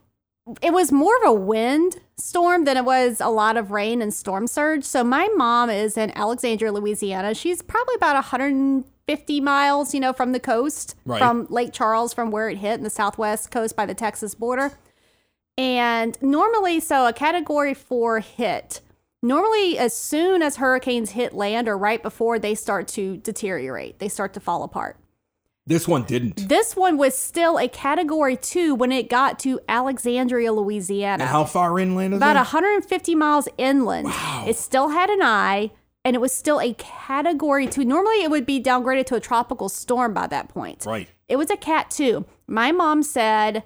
it 0.63 0.73
was 0.73 0.93
more 0.93 1.17
of 1.23 1.29
a 1.29 1.33
wind 1.33 1.97
storm 2.17 2.65
than 2.65 2.77
it 2.77 2.85
was 2.85 3.21
a 3.21 3.29
lot 3.29 3.57
of 3.57 3.71
rain 3.71 4.01
and 4.01 4.13
storm 4.15 4.47
surge. 4.47 4.85
So 4.85 5.03
my 5.05 5.29
mom 5.37 5.71
is 5.71 5.97
in 5.97 6.17
Alexandria, 6.17 6.73
Louisiana. 6.73 7.35
She's 7.35 7.63
probably 7.63 7.95
about 7.97 8.15
150 8.15 9.41
miles, 9.41 9.93
you 9.95 10.01
know, 10.01 10.13
from 10.13 10.33
the 10.33 10.41
coast, 10.41 10.95
Right. 11.05 11.19
from 11.19 11.47
Lake 11.51 11.73
Charles, 11.73 12.13
from 12.15 12.31
where 12.31 12.49
it 12.49 12.59
hit 12.59 12.75
in 12.75 12.85
the 12.85 12.91
southwest 12.91 13.51
coast 13.51 13.77
by 13.77 13.87
the 13.87 13.95
Texas 13.95 14.35
border. 14.35 14.73
And 15.59 16.17
normally, 16.23 16.81
so 16.81 17.07
a 17.07 17.13
category 17.13 17.75
four 17.75 18.21
hit 18.21 18.81
Normally, 19.23 19.77
as 19.77 19.93
soon 19.93 20.41
as 20.41 20.57
hurricanes 20.57 21.13
hit 21.13 21.33
land 21.33 21.67
or 21.69 21.77
right 21.77 22.01
before, 22.01 22.39
they 22.39 22.55
start 22.55 22.87
to 22.89 23.17
deteriorate, 23.17 23.99
they 23.99 24.09
start 24.09 24.35
to 24.35 24.41
fall 24.41 24.63
apart. 24.63 24.99
This 25.69 25.89
one 25.89 26.05
didn't. 26.05 26.49
This 26.49 26.77
one 26.77 26.97
was 26.97 27.19
still 27.19 27.59
a 27.59 27.67
category 27.69 28.37
two 28.37 28.75
when 28.75 28.93
it 28.93 29.09
got 29.11 29.39
to 29.41 29.59
Alexandria, 29.69 30.53
Louisiana. 30.53 31.25
And 31.25 31.31
how 31.31 31.45
far 31.45 31.77
inland 31.81 32.15
is 32.15 32.21
that? 32.21 32.31
About 32.33 32.37
it? 32.37 32.55
150 32.55 33.15
miles 33.17 33.49
inland. 33.59 34.07
Wow. 34.07 34.45
It 34.47 34.57
still 34.57 34.91
had 34.91 35.11
an 35.11 35.23
eye, 35.23 35.73
and 36.05 36.15
it 36.15 36.21
was 36.21 36.33
still 36.33 36.61
a 36.61 36.73
category 36.75 37.67
two. 37.67 37.85
Normally, 37.85 38.23
it 38.23 38.31
would 38.31 38.47
be 38.47 38.63
downgraded 38.63 39.07
to 39.07 39.17
a 39.17 39.21
tropical 39.21 39.69
storm 39.69 40.15
by 40.15 40.29
that 40.29 40.49
point. 40.49 40.87
Right. 40.87 41.09
It 41.29 41.35
was 41.37 41.51
a 41.51 41.57
cat 41.57 41.91
two. 41.91 42.27
My 42.47 42.71
mom 42.71 43.03
said, 43.03 43.65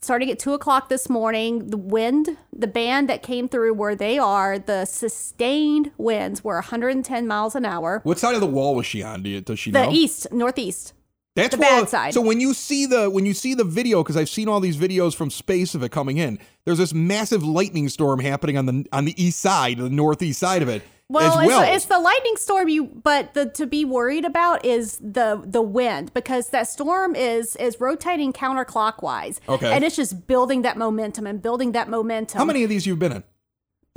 starting 0.00 0.30
at 0.30 0.38
two 0.38 0.52
o'clock 0.52 0.88
this 0.88 1.08
morning, 1.10 1.70
the 1.70 1.76
wind, 1.76 2.36
the 2.56 2.68
band 2.68 3.08
that 3.08 3.24
came 3.24 3.48
through 3.48 3.74
where 3.74 3.96
they 3.96 4.18
are, 4.18 4.56
the 4.56 4.84
sustained 4.84 5.90
winds 5.98 6.44
were 6.44 6.54
110 6.54 7.26
miles 7.26 7.56
an 7.56 7.64
hour. 7.64 8.00
What 8.04 8.20
side 8.20 8.36
of 8.36 8.40
the 8.40 8.46
wall 8.46 8.76
was 8.76 8.86
she 8.86 9.02
on? 9.02 9.24
Do 9.24 9.30
you, 9.30 9.40
does 9.40 9.58
she 9.58 9.72
The 9.72 9.86
know? 9.86 9.92
east, 9.92 10.28
northeast. 10.32 10.94
That's 11.36 11.54
the 11.54 11.60
why- 11.60 11.80
bad 11.80 11.88
side. 11.88 12.14
So 12.14 12.20
when 12.20 12.40
you 12.40 12.54
see 12.54 12.86
the 12.86 13.08
when 13.08 13.24
you 13.24 13.34
see 13.34 13.54
the 13.54 13.64
video, 13.64 14.02
because 14.02 14.16
I've 14.16 14.28
seen 14.28 14.48
all 14.48 14.60
these 14.60 14.76
videos 14.76 15.14
from 15.14 15.30
space 15.30 15.74
of 15.74 15.82
it 15.82 15.90
coming 15.90 16.18
in, 16.18 16.38
there's 16.64 16.78
this 16.78 16.92
massive 16.92 17.42
lightning 17.44 17.88
storm 17.88 18.20
happening 18.20 18.56
on 18.56 18.66
the 18.66 18.86
on 18.92 19.04
the 19.04 19.22
east 19.22 19.40
side, 19.40 19.78
the 19.78 19.90
northeast 19.90 20.40
side 20.40 20.62
of 20.62 20.68
it. 20.68 20.82
Well, 21.08 21.40
as 21.40 21.46
well. 21.46 21.62
It's, 21.62 21.76
it's 21.78 21.84
the 21.86 21.98
lightning 21.98 22.36
storm 22.36 22.68
you, 22.68 22.84
but 22.84 23.34
the 23.34 23.46
to 23.46 23.66
be 23.66 23.84
worried 23.84 24.24
about 24.24 24.64
is 24.64 24.96
the 24.98 25.42
the 25.44 25.62
wind 25.62 26.14
because 26.14 26.50
that 26.50 26.68
storm 26.68 27.16
is 27.16 27.56
is 27.56 27.80
rotating 27.80 28.32
counterclockwise. 28.32 29.40
Okay. 29.48 29.72
and 29.72 29.82
it's 29.84 29.96
just 29.96 30.28
building 30.28 30.62
that 30.62 30.76
momentum 30.76 31.26
and 31.26 31.42
building 31.42 31.72
that 31.72 31.88
momentum. 31.88 32.38
how 32.38 32.44
many 32.44 32.62
of 32.62 32.68
these 32.68 32.86
you've 32.86 33.00
been 33.00 33.12
in? 33.12 33.24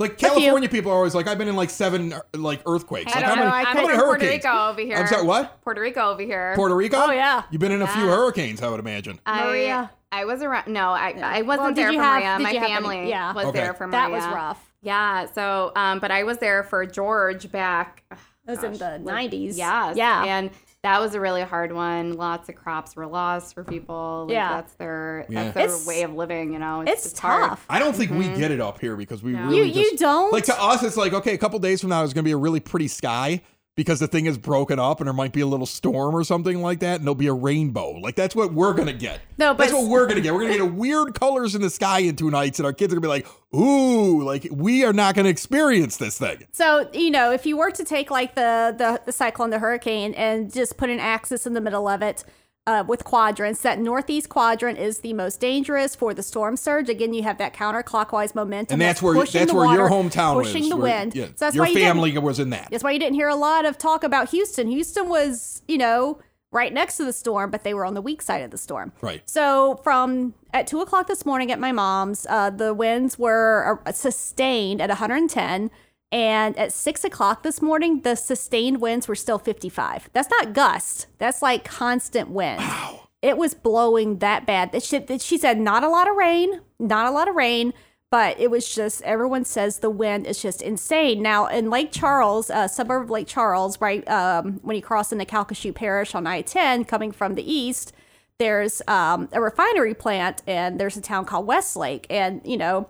Like. 0.00 0.18
California 0.18 0.68
people 0.68 0.90
are 0.90 0.96
always 0.96 1.14
like, 1.14 1.28
I've 1.28 1.38
been 1.38 1.48
in 1.48 1.54
like 1.56 1.70
seven 1.70 2.14
like 2.34 2.62
earthquakes. 2.66 3.12
I 3.12 3.20
like, 3.20 3.26
don't 3.28 3.38
how 3.38 3.44
know. 3.44 3.50
many, 3.50 3.66
I'm 3.66 3.66
how 3.66 3.74
many 3.74 3.88
from 3.88 3.96
Puerto 3.98 4.06
hurricanes? 4.24 4.44
Rico 4.44 4.68
over 4.70 4.80
here. 4.80 4.96
I'm 4.96 5.06
sorry, 5.06 5.24
what? 5.26 5.62
Puerto 5.62 5.80
Rico 5.80 6.10
over 6.10 6.22
here. 6.22 6.52
Puerto 6.56 6.74
Rico? 6.74 6.96
Oh, 6.98 7.10
yeah. 7.12 7.44
You've 7.50 7.60
been 7.60 7.72
in 7.72 7.82
a 7.82 7.86
few 7.86 8.06
hurricanes, 8.06 8.60
I 8.60 8.68
would 8.70 8.80
imagine. 8.80 9.20
I, 9.24 9.44
Maria? 9.46 9.90
I 10.10 10.24
was 10.24 10.42
around. 10.42 10.72
No, 10.72 10.88
I, 10.90 11.10
I 11.22 11.42
wasn't 11.42 11.66
Well, 11.66 11.74
there 11.74 11.90
you 11.92 11.98
for 11.98 12.02
have- 12.04 12.22
Maria. 12.22 12.38
My 12.40 12.50
you 12.50 12.58
have 12.60 12.64
any- 12.70 12.74
family 12.74 13.08
yeah. 13.08 13.32
was 13.34 13.46
Okay. 13.46 13.58
there 13.60 13.74
for 13.74 13.86
Maria. 13.86 14.00
That 14.00 14.10
was 14.10 14.24
rough. 14.26 14.72
Yeah. 14.82 15.26
So, 15.32 15.72
um, 15.76 16.00
but 16.00 16.10
I 16.10 16.24
was 16.24 16.38
there 16.38 16.64
for 16.64 16.84
George 16.86 17.50
back. 17.52 18.02
It 18.10 18.18
was 18.50 18.62
in 18.64 18.72
the 18.74 18.98
like- 19.02 19.30
90s. 19.30 19.56
Yeah. 19.56 19.92
Yeah. 19.96 20.24
And 20.24 20.50
that 20.84 21.00
was 21.00 21.14
a 21.14 21.20
really 21.20 21.42
hard 21.42 21.72
one. 21.72 22.12
Lots 22.12 22.48
of 22.48 22.54
crops 22.54 22.94
were 22.94 23.06
lost 23.06 23.54
for 23.54 23.64
people. 23.64 24.26
Like, 24.28 24.34
Yeah. 24.34 24.48
That's 24.50 24.74
their 24.74 25.26
Yeah. 25.28 25.42
that's 25.44 25.54
their 25.54 25.64
It's- 25.64 25.86
way 25.86 26.02
of 26.02 26.14
living. 26.14 26.52
You 26.52 26.58
know. 26.60 26.82
It's 26.86 27.02
just 27.02 27.18
hard. 27.18 27.48
tough. 27.50 27.66
I 27.68 27.78
don't 27.80 27.96
think 27.96 28.10
we 28.12 28.26
Mm-hmm. 28.26 28.38
get 28.38 28.50
it 28.52 28.60
up 28.60 28.80
here 28.80 28.94
because 28.96 29.22
we 29.22 29.32
No. 29.32 29.46
really 29.46 29.56
You 29.72 29.82
you 29.82 29.96
don't 29.96 30.32
like 30.32 30.44
to 30.44 30.62
us 30.62 30.82
it's 30.82 30.96
like 30.96 31.12
okay 31.12 31.34
a 31.34 31.38
couple 31.38 31.58
days 31.58 31.80
from 31.80 31.90
now 31.90 32.04
it's 32.04 32.12
going 32.12 32.22
to 32.22 32.28
be 32.28 32.32
a 32.32 32.36
really 32.36 32.60
pretty 32.60 32.86
sky 32.88 33.40
because 33.76 33.98
the 33.98 34.06
thing 34.06 34.26
is 34.26 34.38
broken 34.38 34.78
up 34.78 35.00
and 35.00 35.06
there 35.06 35.14
might 35.14 35.32
be 35.32 35.40
a 35.40 35.46
little 35.46 35.66
storm 35.66 36.14
or 36.14 36.22
something 36.22 36.62
like 36.62 36.80
that 36.80 36.96
and 36.96 37.04
there'll 37.04 37.14
be 37.14 37.26
a 37.26 37.32
rainbow. 37.32 37.90
Like 37.90 38.14
that's 38.14 38.36
what 38.36 38.52
we're 38.52 38.74
to 38.86 38.92
get. 38.92 39.20
No, 39.36 39.52
but 39.52 39.64
that's 39.64 39.72
what 39.72 39.88
we're 39.88 40.06
to 40.06 40.20
get. 40.20 40.32
We're 40.32 40.46
to 40.46 40.52
get 40.52 40.60
a 40.60 40.66
weird 40.66 41.14
colors 41.18 41.54
in 41.54 41.62
the 41.62 41.70
sky 41.70 42.00
in 42.00 42.16
two 42.16 42.30
nights 42.30 42.58
and 42.58 42.66
our 42.66 42.72
kids 42.72 42.92
are 42.92 42.96
to 42.96 43.00
be 43.00 43.08
like 43.08 43.26
ooh 43.54 44.22
like 44.22 44.46
we 44.50 44.84
are 44.84 44.92
not 44.92 45.14
to 45.24 45.26
experience 45.26 45.96
this 45.96 46.18
thing. 46.18 46.46
So 46.52 46.88
you 46.92 47.10
know, 47.10 47.32
if 47.32 47.46
you 47.46 47.56
were 47.56 47.70
to 47.72 47.84
take 47.84 48.10
like 48.10 48.34
the 48.34 48.74
the, 48.76 49.00
the 49.06 49.12
cyclone, 49.12 49.50
the 49.50 49.58
hurricane, 49.58 50.14
and 50.14 50.52
just 50.52 50.76
put 50.76 50.90
an 50.90 51.00
axis 51.00 51.46
in 51.46 51.54
the 51.54 51.60
middle 51.60 51.88
of 51.88 52.02
it 52.02 52.24
uh, 52.66 52.82
with 52.86 53.04
quadrants, 53.04 53.60
that 53.60 53.78
northeast 53.78 54.28
quadrant 54.28 54.78
is 54.78 54.98
the 55.00 55.12
most 55.12 55.38
dangerous 55.40 55.94
for 55.94 56.14
the 56.14 56.22
storm 56.22 56.56
surge. 56.56 56.88
Again, 56.88 57.12
you 57.12 57.22
have 57.22 57.38
that 57.38 57.52
counterclockwise 57.54 58.34
momentum, 58.34 58.74
and 58.74 58.80
that's 58.80 59.02
where 59.02 59.14
pushing 59.14 59.40
that's 59.40 59.52
where 59.52 59.66
your 59.74 59.88
water, 59.88 60.08
hometown 60.08 60.34
pushing 60.34 60.64
is 60.64 60.68
the 60.70 60.76
where- 60.76 60.98
wind. 61.00 61.14
yeah, 61.14 61.26
so 61.26 61.32
that's 61.38 61.56
your 61.56 61.66
why 61.66 61.74
family 61.74 62.16
was 62.18 62.38
in 62.38 62.50
that 62.50 62.68
That's 62.70 62.82
why 62.82 62.92
you 62.92 62.98
didn't 62.98 63.14
hear 63.16 63.28
a 63.28 63.36
lot 63.36 63.64
of 63.66 63.76
talk 63.78 64.02
about 64.04 64.30
Houston. 64.30 64.68
Houston 64.68 65.08
was, 65.08 65.62
you 65.68 65.76
know, 65.76 66.18
right 66.52 66.72
next 66.72 66.96
to 66.96 67.04
the 67.04 67.12
storm, 67.12 67.50
but 67.50 67.64
they 67.64 67.74
were 67.74 67.84
on 67.84 67.94
the 67.94 68.00
weak 68.00 68.22
side 68.22 68.40
of 68.42 68.50
the 68.50 68.58
storm. 68.58 68.92
Right. 69.02 69.20
So 69.28 69.80
from 69.82 70.34
at 70.52 70.66
two 70.66 70.80
o'clock 70.80 71.06
this 71.08 71.26
morning 71.26 71.50
at 71.52 71.58
my 71.58 71.72
mom's, 71.72 72.26
uh, 72.30 72.48
the 72.50 72.72
winds 72.72 73.18
were 73.18 73.80
uh, 73.84 73.92
sustained 73.92 74.80
at 74.80 74.88
110. 74.88 75.70
And 76.14 76.56
at 76.56 76.72
six 76.72 77.02
o'clock 77.02 77.42
this 77.42 77.60
morning, 77.60 78.02
the 78.02 78.14
sustained 78.14 78.80
winds 78.80 79.08
were 79.08 79.16
still 79.16 79.36
55. 79.36 80.10
That's 80.12 80.30
not 80.30 80.52
gust. 80.52 81.08
That's 81.18 81.42
like 81.42 81.64
constant 81.64 82.30
wind. 82.30 82.60
Wow. 82.60 83.08
It 83.20 83.36
was 83.36 83.52
blowing 83.52 84.18
that 84.18 84.46
bad. 84.46 84.70
That 84.70 84.84
She, 84.84 85.04
she 85.18 85.36
said 85.36 85.58
not 85.58 85.82
a 85.82 85.88
lot 85.88 86.08
of 86.08 86.14
rain, 86.14 86.60
not 86.78 87.06
a 87.06 87.10
lot 87.10 87.26
of 87.26 87.34
rain, 87.34 87.72
but 88.12 88.38
it 88.38 88.48
was 88.48 88.72
just 88.72 89.02
everyone 89.02 89.44
says 89.44 89.80
the 89.80 89.90
wind 89.90 90.28
is 90.28 90.40
just 90.40 90.62
insane. 90.62 91.20
Now 91.20 91.46
in 91.46 91.68
Lake 91.68 91.90
Charles, 91.90 92.48
uh, 92.48 92.68
suburb 92.68 93.02
of 93.02 93.10
Lake 93.10 93.26
Charles, 93.26 93.80
right 93.80 94.08
um, 94.08 94.60
when 94.62 94.76
you 94.76 94.82
cross 94.82 95.10
into 95.10 95.24
Calcasieu 95.24 95.74
Parish 95.74 96.14
on 96.14 96.28
I-10, 96.28 96.86
coming 96.86 97.10
from 97.10 97.34
the 97.34 97.52
east, 97.52 97.92
there's 98.38 98.80
um, 98.86 99.28
a 99.32 99.40
refinery 99.40 99.94
plant, 99.94 100.42
and 100.46 100.78
there's 100.78 100.96
a 100.96 101.00
town 101.00 101.24
called 101.24 101.48
Westlake, 101.48 102.06
and 102.08 102.40
you 102.44 102.56
know. 102.56 102.88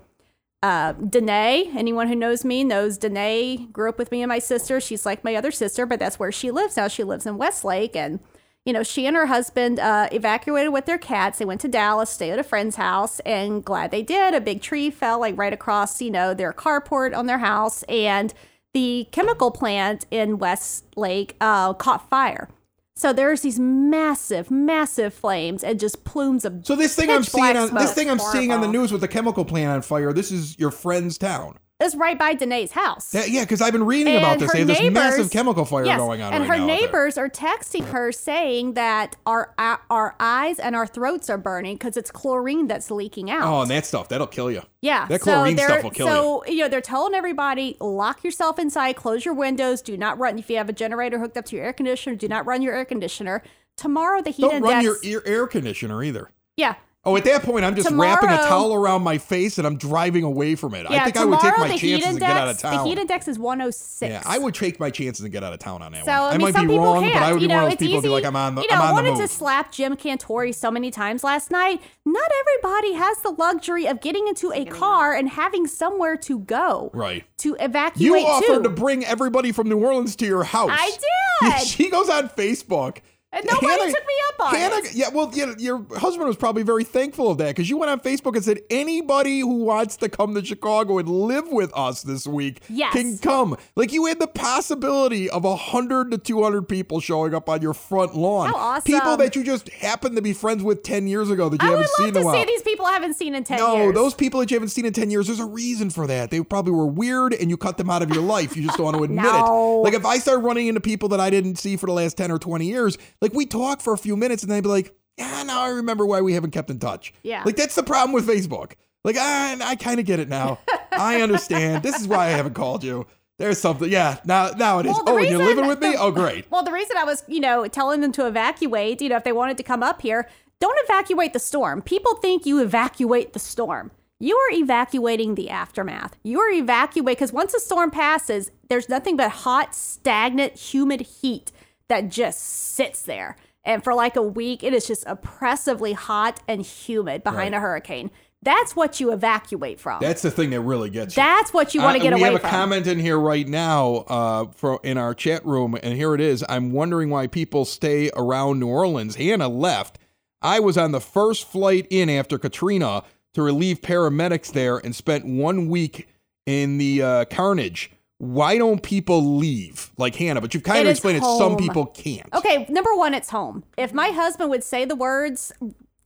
Uh, 0.65 0.95
Danae, 0.95 1.71
anyone 1.77 2.09
who 2.09 2.15
knows 2.15 2.43
me 2.43 2.65
knows 2.65 2.97
Danae 2.97 3.67
grew 3.71 3.91
up 3.91 3.99
with 3.99 4.11
me 4.11 4.23
and 4.23 4.31
my 4.31 4.39
sister. 4.39 4.81
She's 4.81 5.05
like 5.05 5.23
my 5.23 5.35
other 5.35 5.51
sister, 5.51 5.85
but 5.85 5.99
that's 5.99 6.19
where 6.19 6.33
she 6.33 6.51
lives 6.51 6.79
now. 6.79 6.89
She 6.89 7.05
lives 7.05 7.27
in 7.27 7.37
Westlake, 7.37 7.95
and 7.95 8.19
you 8.65 8.73
know, 8.73 8.83
she 8.83 9.05
and 9.05 9.15
her 9.15 9.27
husband 9.27 9.79
uh, 9.79 10.09
evacuated 10.11 10.73
with 10.73 10.87
their 10.87 10.97
cats. 10.97 11.39
They 11.39 11.45
went 11.45 11.61
to 11.61 11.69
Dallas, 11.69 12.09
stayed 12.09 12.31
at 12.31 12.39
a 12.39 12.43
friend's 12.43 12.77
house, 12.77 13.21
and 13.27 13.63
glad 13.63 13.91
they 13.91 14.03
did. 14.03 14.33
A 14.33 14.41
big 14.41 14.63
tree 14.63 14.89
fell 14.89 15.21
like 15.21 15.37
right 15.37 15.53
across, 15.53 16.01
you 16.01 16.11
know, 16.11 16.33
their 16.33 16.55
carport 16.55 17.15
on 17.15 17.27
their 17.27 17.41
house, 17.41 17.83
and 17.83 18.33
the 18.73 19.07
chemical 19.13 19.51
plant 19.51 20.07
in 20.11 20.39
Westlake 20.39 21.37
uh, 21.43 21.75
caught 21.75 22.09
fire. 22.09 22.49
So 22.97 23.13
there's 23.13 23.41
these 23.41 23.59
massive, 23.59 24.51
massive 24.53 25.13
flames 25.13 25.65
and 25.65 25.81
just 25.81 26.05
plumes 26.05 26.45
of 26.45 26.65
so 26.65 26.77
this 26.77 26.95
thing 26.95 27.11
i'm 27.11 27.25
seeing 27.25 27.57
on 27.57 27.75
this 27.75 27.93
thing 27.93 28.09
i'm 28.11 28.19
seeing 28.19 28.53
on 28.53 28.61
the 28.61 28.69
news 28.69 28.93
with 28.93 29.01
the 29.01 29.09
chemical 29.09 29.45
plant 29.45 29.71
on 29.71 29.83
fire 29.83 30.13
this 30.13 30.31
is 30.31 30.59
your 30.59 30.71
friend's 30.71 31.19
town 31.19 31.59
It's 31.85 31.95
right 31.95 32.19
by 32.19 32.33
Danae's 32.35 32.73
house. 32.73 33.15
Yeah, 33.15 33.45
because 33.45 33.61
I've 33.61 33.73
been 33.73 33.85
reading 33.85 34.17
about 34.17 34.33
And 34.33 34.41
this. 34.41 34.53
her 34.53 34.65
They 34.65 34.75
have 34.75 34.83
this 34.83 34.93
massive 34.93 35.31
chemical 35.31 35.65
fire 35.67 35.85
yes, 35.85 35.99
going 35.99 36.23
on 36.23 36.33
and 36.33 36.49
right 36.49 36.59
her 36.59 36.67
neighbors 36.67 37.19
are 37.19 37.29
texting 37.29 37.85
her 37.91 38.11
saying 38.11 38.73
that 38.75 39.17
our 39.27 39.55
our, 39.59 40.17
eyes 40.19 40.59
and 40.59 40.75
our 40.75 40.87
throats 40.87 41.29
are 41.29 41.37
burning 41.37 41.77
because 41.77 41.97
it's 41.99 42.11
chlorine 42.11 42.67
that's 42.69 42.91
leaking 42.91 43.31
out. 43.31 43.43
Oh, 43.43 43.61
and 43.63 43.71
that 43.71 43.85
stuff 43.85 44.09
that'll 44.09 44.27
kill 44.27 44.51
you. 44.51 44.63
yeah, 44.81 45.07
that 45.07 45.21
chlorine 45.21 45.59
so 45.59 45.65
stuff 45.65 45.83
will 45.83 45.91
kill 45.91 46.07
you. 46.07 46.13
so, 46.13 46.45
you. 46.47 46.63
know, 46.63 46.69
they're 46.69 46.81
telling 46.81 47.15
everybody 47.15 47.77
lock 47.81 48.25
yourself 48.25 48.59
inside, 48.59 48.95
close 48.97 49.25
your 49.27 49.35
windows, 49.35 49.83
do 49.83 49.97
not 49.97 50.19
run. 50.19 50.39
If 50.39 50.49
you 50.49 50.57
have 50.57 50.71
a 50.71 50.73
generator 50.73 51.19
hooked 51.19 51.37
up 51.37 51.45
to 51.47 51.57
your 51.57 51.67
air 51.67 51.73
conditioner, 51.75 52.17
do 52.17 52.29
not 52.29 52.47
run 52.47 52.63
your 52.63 52.75
air 52.75 52.87
conditioner. 52.87 53.43
Tomorrow 53.77 54.23
the 54.23 54.31
heat 54.31 54.43
Don't 54.43 54.55
index. 54.55 54.73
run 54.73 54.85
your 54.85 54.97
ear 55.03 55.23
air 55.27 55.47
conditioner 55.47 56.03
either. 56.03 56.31
yeah. 56.57 56.77
Oh, 57.07 57.17
at 57.19 57.25
that 57.25 57.43
point, 57.43 57.65
I'm 57.67 57.75
just 57.77 57.91
wrapping 57.91 58.31
a 58.31 58.37
towel 58.39 58.73
around 58.75 59.03
my 59.03 59.19
face 59.19 59.59
and 59.59 59.67
I'm 59.67 59.77
driving 59.77 60.25
away 60.25 60.55
from 60.55 60.75
it. 60.75 60.87
Yeah, 60.91 61.03
I 61.03 61.05
think 61.05 61.17
I 61.19 61.25
would 61.27 61.39
take 61.41 61.59
my 61.59 61.69
the 61.69 61.75
heat 61.75 61.91
chances 62.01 62.11
and 62.13 62.21
get 62.21 62.31
out 62.31 62.49
of 62.49 62.59
town. 62.59 62.77
The 62.79 62.85
heat 62.85 62.99
index 62.99 63.29
is 63.29 63.39
106. 63.39 64.11
yeah, 64.11 64.23
I 64.25 64.39
would 64.39 64.55
take 64.55 64.81
my 64.81 64.89
chances 64.89 65.23
and 65.23 65.31
get 65.31 65.45
out 65.45 65.53
of 65.53 65.59
town 65.59 65.83
on 65.83 65.93
that 65.93 66.07
So 66.07 66.11
one. 66.13 66.21
I, 66.21 66.29
I, 66.29 66.33
mean, 66.33 66.41
might 66.41 66.55
some 66.55 66.67
be 66.67 66.73
people 66.73 66.85
wrong, 66.87 67.03
can't. 67.03 67.15
but 67.15 67.23
I 67.23 67.33
would 67.35 67.43
you 67.43 67.49
be 67.49 67.53
know, 67.55 67.63
one 67.63 67.65
of 67.65 67.69
those 67.71 67.75
it's 67.75 67.83
people 67.83 67.99
easy. 67.99 68.09
be 68.09 68.13
like, 68.13 68.25
I'm 68.25 68.37
on 68.37 68.55
the, 68.55 68.63
you 68.63 68.69
know, 68.69 68.77
I'm 68.77 68.83
I 68.83 68.87
on 68.89 68.95
wanted 68.95 69.17
the 69.17 69.23
to 69.23 69.29
slap 69.29 69.71
Jim 69.71 69.97
Cantore 69.97 70.55
so 70.55 70.71
many 70.71 70.91
times 70.91 71.23
last 71.23 71.51
night. 71.51 71.83
Not 72.07 72.31
everybody 72.41 72.95
has 72.95 73.19
the 73.19 73.31
luxury 73.31 73.87
of 73.87 74.01
getting 74.01 74.27
into 74.27 74.51
a 74.53 74.65
car 74.65 75.13
and 75.15 75.29
having 75.29 75.67
somewhere 75.67 76.17
to 76.17 76.39
go. 76.39 76.91
Right. 76.95 77.25
To 77.39 77.55
evacuate 77.61 78.23
You 78.23 78.27
offered 78.27 78.63
to. 78.63 78.63
to 78.63 78.71
bring 78.71 79.05
everybody 79.05 79.53
from 79.53 79.69
New 79.69 79.85
Orleans 79.85 80.17
to 80.17 80.27
your 80.27 80.45
house. 80.45 80.71
I 80.73 80.91
did. 81.59 81.67
she 81.67 81.91
goes 81.91 82.09
on 82.09 82.31
Facebook. 82.31 82.99
And 83.35 83.45
nobody 83.51 83.93
took 83.93 84.07
me 84.07 84.15
up 84.29 84.47
on 84.47 84.55
Hannah, 84.55 84.77
it. 84.77 84.95
Yeah, 84.95 85.09
well, 85.09 85.31
yeah, 85.35 85.55
your 85.59 85.85
husband 85.97 86.29
was 86.29 86.37
probably 86.37 86.63
very 86.63 86.85
thankful 86.85 87.31
of 87.31 87.39
that 87.39 87.49
because 87.49 87.69
you 87.69 87.77
went 87.77 87.91
on 87.91 87.99
Facebook 88.01 88.37
and 88.37 88.45
said 88.45 88.61
anybody 88.71 89.41
who 89.41 89.65
wants 89.65 89.97
to 89.99 90.09
come 90.09 90.35
to 90.37 90.45
Chicago 90.45 90.99
and 90.99 91.09
live 91.09 91.49
with 91.51 91.73
us 91.75 92.03
this 92.03 92.27
week 92.27 92.63
Yes. 92.69 92.93
can 92.93 93.19
come. 93.19 93.57
Like 93.75 93.93
you 93.93 94.07
had 94.07 94.21
the 94.21 94.29
possibility 94.29 95.29
of 95.31 95.45
hundred 95.45 96.11
to 96.13 96.19
two 96.19 96.43
hundred 96.43 96.69
people 96.69 97.01
showing 97.01 97.35
up 97.35 97.49
on 97.49 97.61
your 97.61 97.75
front 97.75 98.15
lawn. 98.15 98.49
How 98.51 98.57
awesome. 98.57 98.83
People 98.85 99.17
that 99.17 99.35
you 99.37 99.43
just 99.45 99.69
happened 99.71 100.17
to 100.17 100.23
be 100.23 100.33
friends 100.33 100.63
with 100.63 100.83
ten 100.83 101.07
years 101.07 101.29
ago 101.31 101.49
that 101.49 101.61
you 101.61 101.69
I 101.69 101.71
haven't 101.73 101.89
seen 101.97 102.09
in 102.09 102.17
a 102.17 102.21
to 102.21 102.25
while. 102.25 102.35
see 102.37 102.45
these 102.45 102.63
people 102.63 102.87
I 102.87 102.93
haven't 102.93 103.15
seen 103.15 103.35
in 103.35 103.45
10 103.45 103.59
No, 103.59 103.77
years. 103.77 103.95
those 103.95 104.15
people 104.15 104.41
that 104.41 104.51
you 104.51 104.55
haven't 104.57 104.69
seen 104.71 104.87
in 104.87 104.93
10 104.93 105.11
years, 105.11 105.27
there's 105.27 105.41
a 105.41 105.45
reason 105.45 105.91
for 105.91 106.07
that. 106.07 106.31
They 106.31 106.41
probably 106.43 106.73
were 106.73 106.87
weird 106.87 107.35
and 107.35 107.51
you 107.51 107.57
cut 107.57 107.77
them 107.79 107.91
out 107.91 108.03
of 108.03 108.11
your 108.11 108.23
life. 108.23 108.57
You 108.57 108.63
just 108.63 108.77
don't 108.77 108.85
want 108.85 108.97
to 108.99 109.03
admit 109.05 109.25
No. 109.25 109.81
it. 109.81 109.85
Like 109.85 109.95
if 109.95 110.07
I 110.07 110.19
start 110.19 110.43
running 110.43 110.69
into 110.69 110.81
people 110.81 111.09
that 111.11 111.21
I 111.21 111.31
didn't 111.31 111.57
see 111.57 111.77
for 111.77 111.87
the 111.87 111.93
last 111.93 112.17
10 112.17 112.31
or 112.31 112.39
20 112.39 112.65
years, 112.67 112.97
like 113.25 113.33
we 113.33 113.47
talk 113.47 113.81
for 113.81 113.95
a 113.95 113.99
few 113.99 114.17
minutes 114.17 114.43
and 114.43 114.53
they'd 114.53 114.61
be 114.63 114.69
like, 114.69 114.95
yeah, 115.17 115.43
now 115.45 115.63
I 115.63 115.69
remember 115.71 116.05
why 116.05 116.21
we 116.21 116.35
haven't 116.35 116.51
kept 116.51 116.69
in 116.69 116.79
touch. 116.79 117.15
Yeah. 117.23 117.43
Like 117.43 117.57
that's 117.57 117.75
the 117.75 117.83
problem 117.83 118.13
with 118.13 118.29
Facebook. 118.29 118.73
Like 119.03 119.17
I, 119.19 119.57
I 119.63 119.77
kind 119.77 119.99
of 119.99 120.05
get 120.05 120.21
it 120.21 120.29
now. 120.29 120.59
I 120.93 121.23
understand. 121.23 121.83
This 121.83 121.99
is 121.99 122.07
why 122.07 122.27
I 122.27 122.31
haven't 122.31 122.53
called 122.53 122.85
you. 122.85 123.07
There's 123.39 123.59
something. 123.59 123.91
Yeah, 123.91 124.19
now 124.27 124.51
now 124.51 124.79
it 124.81 124.87
is. 124.87 124.93
Well, 124.93 125.05
oh, 125.07 125.17
and 125.17 125.29
you're 125.29 125.43
living 125.43 125.67
with 125.67 125.81
me? 125.81 125.93
the- 125.93 125.99
Oh, 125.99 126.11
great. 126.11 126.51
Well, 126.51 126.63
the 126.63 126.71
reason 126.71 126.97
I 126.99 127.05
was, 127.05 127.25
you 127.27 127.41
know, 127.41 127.67
telling 127.67 128.03
them 128.03 128.13
to 128.13 128.27
evacuate, 128.27 129.01
you 129.01 129.09
know, 129.09 129.17
if 129.17 129.25
they 129.25 129.33
wanted 129.33 129.57
to 129.57 129.63
come 129.63 129.83
up 129.83 130.03
here, 130.03 130.29
don't 130.61 130.79
evacuate 130.85 131.33
the 131.33 131.39
storm. 131.39 131.81
People 131.81 132.15
think 132.17 132.45
you 132.45 132.61
evacuate 132.61 133.33
the 133.33 133.39
storm. 133.39 133.91
You 134.21 134.37
are 134.37 134.53
evacuating 134.53 135.35
the 135.35 135.51
aftermath. 135.51 136.17
You 136.23 136.41
are 136.41 136.51
evacuating 136.51 137.07
because 137.07 137.33
once 137.33 137.53
the 137.53 137.61
storm 137.61 137.91
passes, 137.91 138.51
there's 138.69 138.89
nothing 138.89 139.17
but 139.17 139.31
hot, 139.31 139.75
stagnant, 139.75 140.55
humid 140.55 141.01
heat 141.01 141.51
that 141.89 142.09
just 142.11 142.41
sits 142.41 143.03
there. 143.03 143.37
And 143.65 143.83
for 143.83 143.95
like 143.95 144.17
a 144.17 144.23
week, 144.23 144.63
it 144.63 144.75
is 144.75 144.87
just 144.87 145.05
oppressively 145.07 145.93
hot 145.95 146.41
and 146.47 146.63
humid 146.63 147.23
behind 147.25 147.53
Right. 147.53 147.59
a 147.59 147.61
hurricane. 147.61 148.11
That's 148.43 148.77
what 148.77 149.01
you 149.01 149.11
evacuate 149.11 149.81
from. 149.81 150.01
That's 150.03 150.21
the 150.21 150.31
thing 150.31 150.51
that 150.51 150.61
really 150.61 150.91
gets 150.91 151.17
you. 151.17 151.23
That's 151.23 151.55
what 151.55 151.75
you 151.75 151.81
want 151.81 151.97
to 151.97 152.03
get 152.03 152.13
we 152.13 152.21
away 152.21 152.27
have 152.33 152.35
a 152.35 152.39
from. 152.41 152.51
comment 152.51 152.87
in 152.87 152.99
here 152.99 153.19
right 153.19 153.49
now 153.49 154.05
uh, 154.07 154.47
for 154.55 154.81
in 154.83 154.99
our 154.99 155.15
chat 155.15 155.47
room, 155.47 155.79
and 155.83 155.95
here 155.97 156.15
it 156.15 156.21
is. 156.21 156.45
I'm 156.47 156.71
wondering 156.71 157.09
why 157.09 157.27
people 157.27 157.65
stay 157.65 158.11
around 158.15 158.61
New 158.61 158.67
Orleans. 158.69 159.17
Hannah 159.17 159.49
left. 159.49 159.99
I 160.43 160.61
was 160.61 160.77
on 160.77 160.93
the 160.93 161.01
first 161.01 161.49
flight 161.51 161.87
in 161.89 162.11
after 162.11 162.37
Katrina 162.39 163.03
to 163.33 163.41
relieve 163.43 163.81
paramedics 163.81 164.53
there, 164.53 164.77
and 164.77 164.95
spent 164.95 165.25
one 165.25 165.69
week 165.71 166.07
in 166.45 166.77
the 166.77 167.03
uh, 167.03 167.25
carnage. 167.25 167.93
Why 168.19 168.59
don't 168.59 168.83
people 168.83 169.37
leave 169.37 169.91
like 169.99 170.15
Hannah? 170.15 170.41
But 170.41 170.55
you've 170.55 170.63
kind 170.63 170.79
It 170.79 170.87
of 170.87 170.91
explained 170.93 171.19
it. 171.19 171.25
Some 171.25 171.57
people 171.57 171.87
can't. 171.87 172.29
Okay, 172.33 172.67
number 172.69 172.95
one, 172.95 173.13
it's 173.15 173.31
home. 173.31 173.65
If 173.77 173.93
my 173.93 174.09
husband 174.11 174.51
would 174.51 174.63
say 174.65 174.85
the 174.85 174.95
words, 174.95 175.53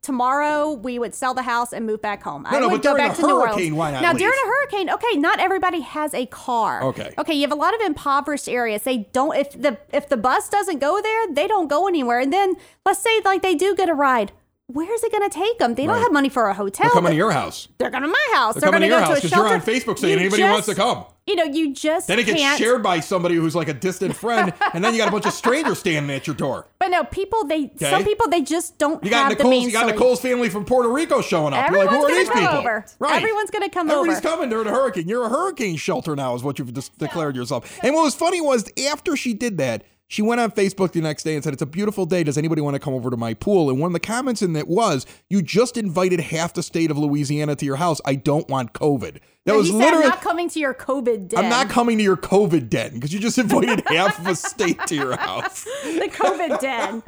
tomorrow 0.00 0.72
we 0.72 0.98
would 0.98 1.14
sell 1.14 1.34
the 1.34 1.42
house 1.42 1.72
and 1.72 1.84
move 1.84 2.00
back 2.00 2.22
home. 2.22 2.46
I 2.46 2.58
no, 2.60 2.68
would 2.70 2.82
go 2.82 2.96
back 2.96 3.14
to 3.16 3.22
New 3.22 3.28
hurricane, 3.28 3.72
Orleans. 3.72 3.72
why 3.74 3.90
not 3.92 4.02
Now, 4.02 4.12
leave? 4.12 4.20
during 4.20 4.38
a 4.42 4.46
hurricane, 4.46 4.90
okay, 4.90 5.16
not 5.16 5.38
everybody 5.38 5.80
has 5.80 6.14
a 6.14 6.24
car. 6.26 6.82
Okay. 6.84 7.12
Okay, 7.18 7.34
you 7.34 7.42
have 7.42 7.52
a 7.52 7.56
lot 7.56 7.74
of 7.74 7.80
impoverished 7.82 8.48
areas. 8.48 8.82
They 8.82 8.98
don't 9.12 9.36
if 9.36 9.52
the 9.60 9.78
if 9.92 10.08
the 10.08 10.16
bus 10.16 10.48
doesn't 10.48 10.78
go 10.78 11.00
there, 11.02 11.32
they 11.32 11.46
don't 11.46 11.68
go 11.68 11.86
anywhere. 11.86 12.20
And 12.20 12.32
then 12.32 12.54
let's 12.86 13.00
say 13.00 13.20
like 13.24 13.42
they 13.42 13.54
do 13.54 13.76
get 13.76 13.88
a 13.90 13.94
ride. 13.94 14.32
Where's 14.70 15.02
it 15.02 15.10
going 15.10 15.28
to 15.28 15.34
take 15.34 15.58
them? 15.58 15.74
They 15.76 15.86
don't 15.86 15.94
Right. 15.94 16.02
have 16.02 16.12
money 16.12 16.28
for 16.28 16.48
a 16.50 16.54
hotel. 16.54 16.84
They're 16.84 16.90
coming 16.92 17.12
to 17.12 17.16
your 17.16 17.30
house. 17.32 17.68
They're 17.78 17.88
going 17.88 18.02
to 18.02 18.08
my 18.08 18.28
house. 18.34 18.52
They're 18.54 18.60
They're, 18.60 18.70
coming 18.72 18.90
going 18.90 18.90
to 18.90 18.96
your 18.96 18.98
go 19.00 19.04
house 19.14 19.20
to 19.22 19.26
a 19.26 19.30
'cause 19.30 19.36
you're 19.38 19.48
shelter. 19.48 19.54
on 19.54 19.94
Facebook 19.94 19.98
saying 19.98 20.12
You 20.12 20.20
anybody 20.20 20.42
who 20.42 20.48
wants 20.50 20.66
to 20.66 20.72
just- 20.74 20.80
come. 20.86 21.04
You 21.26 21.36
know, 21.36 21.44
you 21.44 21.72
just 21.74 22.08
Then 22.08 22.18
it 22.18 22.24
gets 22.24 22.38
can't. 22.40 22.58
shared 22.58 22.82
by 22.82 23.00
somebody 23.00 23.34
who's 23.36 23.54
like 23.54 23.68
a 23.68 23.74
distant 23.74 24.14
friend, 24.16 24.52
and 24.74 24.82
then 24.84 24.92
you 24.94 24.98
got 24.98 25.08
a 25.08 25.10
bunch 25.10 25.24
of 25.26 25.32
strangers 25.34 25.78
standing 25.78 26.14
at 26.14 26.26
your 26.26 26.34
door. 26.36 26.66
But 26.78 26.88
no, 26.90 27.04
people 27.04 27.44
they 27.44 27.70
some 27.78 27.94
Okay. 27.96 28.04
people 28.04 28.28
they 28.30 28.40
just 28.42 28.76
don't 28.78 29.02
You 29.04 29.10
got 29.10 29.16
have 29.16 29.28
the 29.28 29.34
Nicole's, 29.44 29.50
means 29.50 29.64
you 29.66 29.72
got. 29.72 29.86
Nicole's 29.86 30.20
family 30.20 30.48
from 30.50 30.64
Puerto 30.64 30.88
Rico 30.90 31.20
showing 31.22 31.52
up. 31.54 31.70
You're 31.70 31.78
like, 31.80 31.86
Everyone's 31.88 31.90
who 31.90 31.96
are 31.96 32.08
gonna 32.08 32.18
these 32.18 32.28
come 32.30 32.40
people? 32.42 32.58
over. 32.58 32.84
Right. 32.98 33.16
Everyone's 33.16 33.50
gonna 33.50 33.68
come 33.68 33.90
Everybody's 33.90 34.18
over. 34.24 34.28
coming 34.36 34.48
during 34.48 34.66
a 34.68 34.70
hurricane. 34.70 35.06
You're 35.08 35.24
a 35.26 35.28
hurricane 35.28 35.76
shelter 35.76 36.14
now, 36.16 36.34
is 36.34 36.42
what 36.42 36.58
you've 36.58 36.72
just 36.72 36.96
declared 36.98 37.36
yourself. 37.36 37.78
And 37.82 37.94
what 37.94 38.04
was 38.04 38.14
funny 38.14 38.40
was 38.40 38.64
after 38.90 39.14
she 39.16 39.34
did 39.34 39.58
that, 39.58 39.82
she 40.08 40.22
went 40.22 40.40
on 40.40 40.50
Facebook 40.50 40.92
the 40.92 41.02
next 41.02 41.22
day 41.22 41.34
and 41.34 41.44
said, 41.44 41.52
It's 41.52 41.62
a 41.62 41.66
beautiful 41.66 42.06
day. 42.06 42.24
Does 42.24 42.38
anybody 42.38 42.62
want 42.62 42.74
to 42.74 42.80
come 42.80 42.94
over 42.94 43.10
to 43.10 43.16
my 43.16 43.34
pool? 43.34 43.68
And 43.68 43.78
one 43.78 43.88
of 43.88 43.92
the 43.92 44.00
comments 44.00 44.40
in 44.40 44.54
that 44.54 44.66
was, 44.66 45.06
You 45.28 45.42
just 45.42 45.76
invited 45.76 46.18
half 46.18 46.54
the 46.54 46.62
state 46.62 46.90
of 46.90 46.96
Louisiana 46.96 47.54
to 47.56 47.64
your 47.66 47.76
house. 47.76 48.00
I 48.06 48.14
don't 48.14 48.48
want 48.48 48.72
COVID. 48.72 49.18
That 49.48 49.52
And 49.54 49.58
was 49.62 49.70
literally. 49.70 50.04
I'm 50.04 50.10
not 50.10 50.20
coming 50.20 50.48
to 50.50 50.60
your 50.60 50.74
COVID 50.74 51.28
den. 51.28 51.44
I'm 51.44 51.48
not 51.48 51.70
coming 51.70 51.96
to 51.96 52.04
your 52.04 52.18
COVID 52.18 52.68
den 52.68 52.94
because 52.94 53.14
you 53.14 53.18
just 53.18 53.38
invited 53.38 53.82
half 53.86 54.18
of 54.18 54.26
a 54.26 54.34
state 54.34 54.78
to 54.88 54.94
your 54.94 55.16
house. 55.16 55.64
the 55.84 56.10
COVID 56.12 56.60
den. 56.60 57.02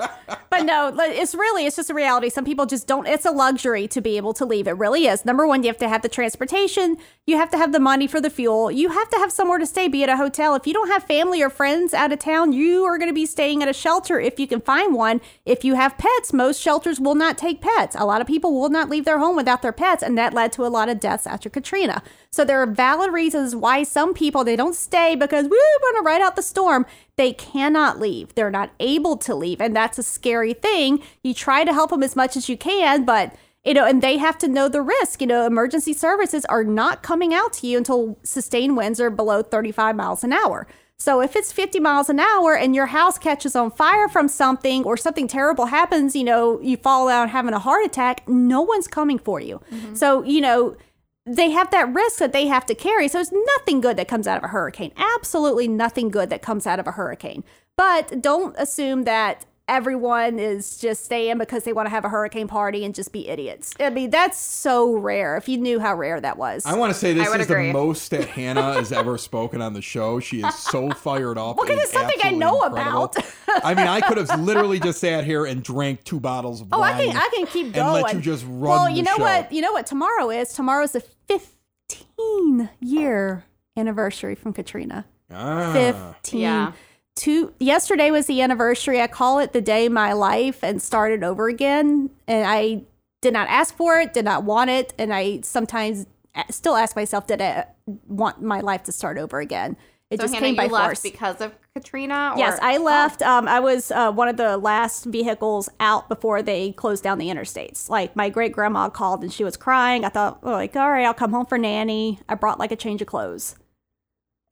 But 0.48 0.64
no, 0.64 0.94
it's 0.98 1.34
really 1.34 1.66
it's 1.66 1.76
just 1.76 1.90
a 1.90 1.94
reality. 1.94 2.30
Some 2.30 2.44
people 2.44 2.64
just 2.64 2.86
don't. 2.86 3.06
It's 3.06 3.26
a 3.26 3.30
luxury 3.30 3.86
to 3.88 4.00
be 4.00 4.16
able 4.16 4.32
to 4.34 4.46
leave. 4.46 4.66
It 4.68 4.72
really 4.72 5.06
is. 5.06 5.26
Number 5.26 5.46
one, 5.46 5.62
you 5.62 5.68
have 5.68 5.76
to 5.78 5.88
have 5.88 6.00
the 6.00 6.08
transportation. 6.08 6.96
You 7.26 7.36
have 7.36 7.50
to 7.50 7.58
have 7.58 7.72
the 7.72 7.80
money 7.80 8.06
for 8.06 8.20
the 8.22 8.30
fuel. 8.30 8.70
You 8.70 8.88
have 8.88 9.10
to 9.10 9.16
have 9.18 9.30
somewhere 9.30 9.58
to 9.58 9.66
stay, 9.66 9.88
be 9.88 10.02
it 10.02 10.08
a 10.08 10.16
hotel. 10.16 10.54
If 10.54 10.66
you 10.66 10.72
don't 10.72 10.88
have 10.88 11.04
family 11.04 11.42
or 11.42 11.50
friends 11.50 11.92
out 11.92 12.10
of 12.10 12.18
town, 12.20 12.52
you 12.52 12.84
are 12.90 12.98
going 12.98 13.10
to 13.10 13.14
be 13.14 13.26
staying 13.26 13.62
at 13.62 13.68
a 13.68 13.72
shelter 13.72 14.20
if 14.20 14.38
you 14.38 14.46
can 14.46 14.60
find 14.60 14.94
one. 14.94 15.20
If 15.44 15.64
you 15.64 15.74
have 15.74 15.98
pets, 15.98 16.32
most 16.32 16.60
shelters 16.60 17.00
will 17.00 17.14
not 17.14 17.38
take 17.38 17.60
pets. 17.60 17.96
A 17.98 18.04
lot 18.04 18.20
of 18.20 18.26
people 18.26 18.58
will 18.58 18.68
not 18.68 18.88
leave 18.88 19.04
their 19.04 19.18
home 19.18 19.36
without 19.36 19.62
their 19.62 19.72
pets, 19.72 20.02
and 20.02 20.16
that 20.18 20.34
led 20.34 20.52
to 20.52 20.66
a 20.66 20.68
lot 20.68 20.88
of 20.88 21.00
deaths 21.00 21.26
after 21.26 21.48
Katrina. 21.48 22.02
So 22.30 22.44
there 22.44 22.60
are 22.60 22.66
valid 22.66 23.12
reasons 23.12 23.56
why 23.56 23.82
some 23.82 24.14
people 24.14 24.44
they 24.44 24.56
don't 24.56 24.74
stay 24.74 25.16
because 25.16 25.44
we 25.44 25.50
want 25.50 25.96
to 25.96 26.02
ride 26.02 26.22
out 26.22 26.36
the 26.36 26.42
storm. 26.42 26.86
They 27.16 27.32
cannot 27.32 27.98
leave. 27.98 28.34
They're 28.34 28.50
not 28.50 28.70
able 28.80 29.16
to 29.18 29.34
leave, 29.34 29.60
and 29.60 29.74
that's 29.74 29.98
a 29.98 30.02
scary 30.02 30.54
thing. 30.54 31.02
You 31.22 31.34
try 31.34 31.64
to 31.64 31.72
help 31.72 31.90
them 31.90 32.02
as 32.02 32.16
much 32.16 32.36
as 32.36 32.48
you 32.48 32.56
can, 32.56 33.04
but 33.04 33.34
you 33.64 33.74
know, 33.74 33.84
and 33.84 34.00
they 34.00 34.16
have 34.16 34.38
to 34.38 34.48
know 34.48 34.68
the 34.68 34.82
risk. 34.82 35.20
You 35.20 35.26
know, 35.26 35.46
emergency 35.46 35.92
services 35.92 36.44
are 36.46 36.64
not 36.64 37.02
coming 37.02 37.34
out 37.34 37.52
to 37.54 37.66
you 37.66 37.76
until 37.76 38.18
sustained 38.22 38.76
winds 38.76 39.00
are 39.00 39.10
below 39.10 39.42
35 39.42 39.96
miles 39.96 40.24
an 40.24 40.32
hour. 40.32 40.66
So 41.00 41.22
if 41.22 41.34
it's 41.34 41.50
50 41.50 41.80
miles 41.80 42.10
an 42.10 42.20
hour 42.20 42.54
and 42.54 42.74
your 42.74 42.86
house 42.86 43.18
catches 43.18 43.56
on 43.56 43.70
fire 43.70 44.06
from 44.06 44.28
something 44.28 44.84
or 44.84 44.98
something 44.98 45.26
terrible 45.26 45.66
happens, 45.66 46.14
you 46.14 46.24
know, 46.24 46.60
you 46.60 46.76
fall 46.76 47.08
out 47.08 47.30
having 47.30 47.54
a 47.54 47.58
heart 47.58 47.86
attack, 47.86 48.28
no 48.28 48.60
one's 48.60 48.86
coming 48.86 49.18
for 49.18 49.40
you. 49.40 49.62
Mm-hmm. 49.72 49.94
So, 49.94 50.22
you 50.22 50.42
know, 50.42 50.76
they 51.24 51.50
have 51.50 51.70
that 51.70 51.92
risk 51.94 52.18
that 52.18 52.34
they 52.34 52.48
have 52.48 52.66
to 52.66 52.74
carry. 52.74 53.08
So 53.08 53.18
it's 53.18 53.32
nothing 53.32 53.80
good 53.80 53.96
that 53.96 54.08
comes 54.08 54.26
out 54.26 54.36
of 54.36 54.44
a 54.44 54.48
hurricane. 54.48 54.92
Absolutely 54.96 55.68
nothing 55.68 56.10
good 56.10 56.28
that 56.28 56.42
comes 56.42 56.66
out 56.66 56.78
of 56.78 56.86
a 56.86 56.92
hurricane. 56.92 57.44
But 57.78 58.20
don't 58.20 58.54
assume 58.58 59.04
that 59.04 59.46
everyone 59.70 60.38
is 60.38 60.76
just 60.76 61.04
staying 61.04 61.38
because 61.38 61.62
they 61.64 61.72
want 61.72 61.86
to 61.86 61.90
have 61.90 62.04
a 62.04 62.08
hurricane 62.08 62.48
party 62.48 62.84
and 62.84 62.94
just 62.94 63.12
be 63.12 63.28
idiots. 63.28 63.72
I 63.80 63.88
mean, 63.88 64.10
that's 64.10 64.36
so 64.36 64.94
rare. 64.96 65.36
If 65.36 65.48
you 65.48 65.56
knew 65.56 65.78
how 65.80 65.94
rare 65.94 66.20
that 66.20 66.36
was. 66.36 66.66
I 66.66 66.76
want 66.76 66.92
to 66.92 66.98
say 66.98 67.14
this 67.14 67.26
is 67.28 67.34
agree. 67.48 67.68
the 67.68 67.72
most 67.72 68.10
that 68.10 68.28
Hannah 68.36 68.74
has 68.74 68.90
ever 68.92 69.16
spoken 69.16 69.62
on 69.62 69.72
the 69.72 69.80
show. 69.80 70.20
She 70.20 70.40
is 70.42 70.54
so 70.56 70.90
fired 70.90 71.38
up. 71.38 71.56
Well, 71.56 71.66
'cause 71.66 71.76
It 71.76 71.82
it's 71.82 71.92
something 71.92 72.18
I 72.22 72.32
know 72.32 72.62
incredible. 72.64 73.04
about. 73.04 73.16
I 73.64 73.74
mean, 73.74 73.86
I 73.86 74.00
could 74.00 74.18
have 74.18 74.40
literally 74.40 74.80
just 74.80 75.00
sat 75.00 75.24
here 75.24 75.46
and 75.46 75.62
drank 75.62 76.04
two 76.04 76.20
bottles 76.20 76.60
of 76.60 76.68
Oh, 76.72 76.80
wine. 76.80 76.94
I 76.94 77.04
can 77.06 77.16
I 77.16 77.28
can 77.32 77.46
keep 77.46 77.66
and 77.66 77.74
going. 77.74 78.02
let 78.02 78.14
you 78.14 78.20
just 78.20 78.44
run 78.46 78.60
Well, 78.62 78.90
you 78.90 78.96
the 78.96 79.02
know 79.10 79.16
show. 79.16 79.22
what? 79.22 79.52
You 79.52 79.62
know 79.62 79.72
what 79.72 79.86
tomorrow 79.86 80.30
is? 80.30 80.52
Tomorrow's 80.52 80.92
the 80.92 81.00
15 81.28 82.70
year 82.80 83.44
anniversary 83.76 84.34
from 84.34 84.52
Katrina. 84.52 85.04
Ah. 85.32 85.70
15. 85.72 86.40
Yeah. 86.40 86.72
Two 87.16 87.52
yesterday 87.58 88.10
was 88.10 88.26
the 88.26 88.40
anniversary. 88.40 89.00
I 89.00 89.06
call 89.06 89.40
it 89.40 89.52
the 89.52 89.60
day 89.60 89.88
my 89.88 90.12
life 90.12 90.62
and 90.62 90.80
started 90.80 91.22
over 91.22 91.48
again. 91.48 92.10
And 92.26 92.46
I 92.46 92.82
did 93.20 93.32
not 93.34 93.48
ask 93.48 93.76
for 93.76 93.98
it, 94.00 94.14
did 94.14 94.24
not 94.24 94.44
want 94.44 94.70
it, 94.70 94.94
and 94.98 95.12
I 95.12 95.40
sometimes 95.42 96.06
still 96.48 96.76
ask 96.76 96.96
myself, 96.96 97.26
did 97.26 97.42
I 97.42 97.66
want 98.06 98.40
my 98.40 98.60
life 98.60 98.84
to 98.84 98.92
start 98.92 99.18
over 99.18 99.40
again? 99.40 99.76
It 100.08 100.18
So 100.18 100.24
just 100.24 100.34
Hannah, 100.34 100.46
came 100.46 100.56
by 100.56 100.68
force. 100.68 101.02
because 101.02 101.40
of 101.40 101.52
Katrina? 101.74 102.32
Or? 102.34 102.38
Yes, 102.38 102.58
I 102.62 102.78
Oh. 102.78 102.82
left. 102.82 103.22
Um, 103.22 103.46
I 103.46 103.60
was 103.60 103.90
uh, 103.90 104.10
one 104.10 104.28
of 104.28 104.36
the 104.38 104.56
last 104.56 105.04
vehicles 105.04 105.68
out 105.78 106.08
before 106.08 106.42
they 106.42 106.72
closed 106.72 107.04
down 107.04 107.18
the 107.18 107.28
interstates. 107.28 107.88
Like 107.90 108.16
my 108.16 108.28
great 108.30 108.52
grandma 108.52 108.88
called 108.88 109.22
and 109.22 109.32
she 109.32 109.44
was 109.44 109.56
crying. 109.56 110.04
I 110.04 110.08
thought, 110.08 110.38
oh, 110.42 110.52
like, 110.52 110.74
all 110.74 110.90
right, 110.90 111.04
I'll 111.04 111.14
come 111.14 111.32
home 111.32 111.46
for 111.46 111.58
nanny. 111.58 112.18
I 112.28 112.34
brought 112.34 112.58
like 112.58 112.72
a 112.72 112.76
change 112.76 113.02
of 113.02 113.08
clothes. 113.08 113.54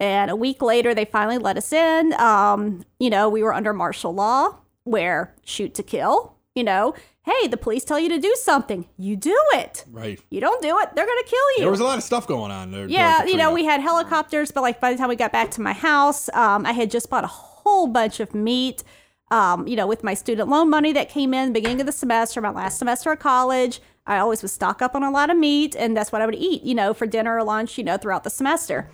And 0.00 0.30
a 0.30 0.36
week 0.36 0.62
later, 0.62 0.94
they 0.94 1.04
finally 1.04 1.38
let 1.38 1.56
us 1.56 1.72
in. 1.72 2.12
Um, 2.14 2.84
you 3.00 3.10
know, 3.10 3.28
we 3.28 3.42
were 3.42 3.52
under 3.52 3.72
martial 3.72 4.14
law, 4.14 4.56
where 4.84 5.34
shoot 5.44 5.74
to 5.74 5.82
kill. 5.82 6.34
You 6.54 6.64
know, 6.64 6.94
hey, 7.24 7.46
the 7.46 7.56
police 7.56 7.84
tell 7.84 8.00
you 8.00 8.08
to 8.08 8.18
do 8.18 8.34
something, 8.40 8.86
you 8.96 9.14
do 9.14 9.38
it. 9.52 9.84
Right. 9.90 10.20
You 10.30 10.40
don't 10.40 10.60
do 10.60 10.76
it, 10.80 10.88
they're 10.94 11.06
gonna 11.06 11.22
kill 11.24 11.50
you. 11.56 11.60
There 11.60 11.70
was 11.70 11.80
a 11.80 11.84
lot 11.84 11.98
of 11.98 12.04
stuff 12.04 12.26
going 12.26 12.50
on 12.50 12.72
there. 12.72 12.88
Yeah, 12.88 13.24
you 13.24 13.36
know, 13.36 13.52
we 13.52 13.64
had 13.64 13.80
helicopters, 13.80 14.50
but 14.50 14.62
like 14.62 14.80
by 14.80 14.90
the 14.90 14.98
time 14.98 15.08
we 15.08 15.14
got 15.14 15.30
back 15.30 15.50
to 15.52 15.60
my 15.60 15.72
house, 15.72 16.28
um, 16.30 16.66
I 16.66 16.72
had 16.72 16.90
just 16.90 17.10
bought 17.10 17.24
a 17.24 17.28
whole 17.28 17.86
bunch 17.86 18.18
of 18.18 18.34
meat. 18.34 18.82
Um, 19.30 19.68
you 19.68 19.76
know, 19.76 19.86
with 19.86 20.02
my 20.02 20.14
student 20.14 20.48
loan 20.48 20.70
money 20.70 20.92
that 20.94 21.10
came 21.10 21.34
in 21.34 21.52
beginning 21.52 21.80
of 21.80 21.86
the 21.86 21.92
semester, 21.92 22.40
my 22.40 22.50
last 22.50 22.78
semester 22.78 23.12
of 23.12 23.18
college, 23.18 23.80
I 24.06 24.18
always 24.18 24.40
would 24.40 24.50
stock 24.50 24.80
up 24.80 24.94
on 24.94 25.02
a 25.02 25.10
lot 25.10 25.28
of 25.28 25.36
meat, 25.36 25.76
and 25.76 25.94
that's 25.94 26.10
what 26.10 26.22
I 26.22 26.26
would 26.26 26.34
eat, 26.34 26.62
you 26.62 26.74
know, 26.74 26.94
for 26.94 27.06
dinner 27.06 27.36
or 27.36 27.44
lunch, 27.44 27.76
you 27.76 27.84
know, 27.84 27.98
throughout 27.98 28.24
the 28.24 28.30
semester. 28.30 28.90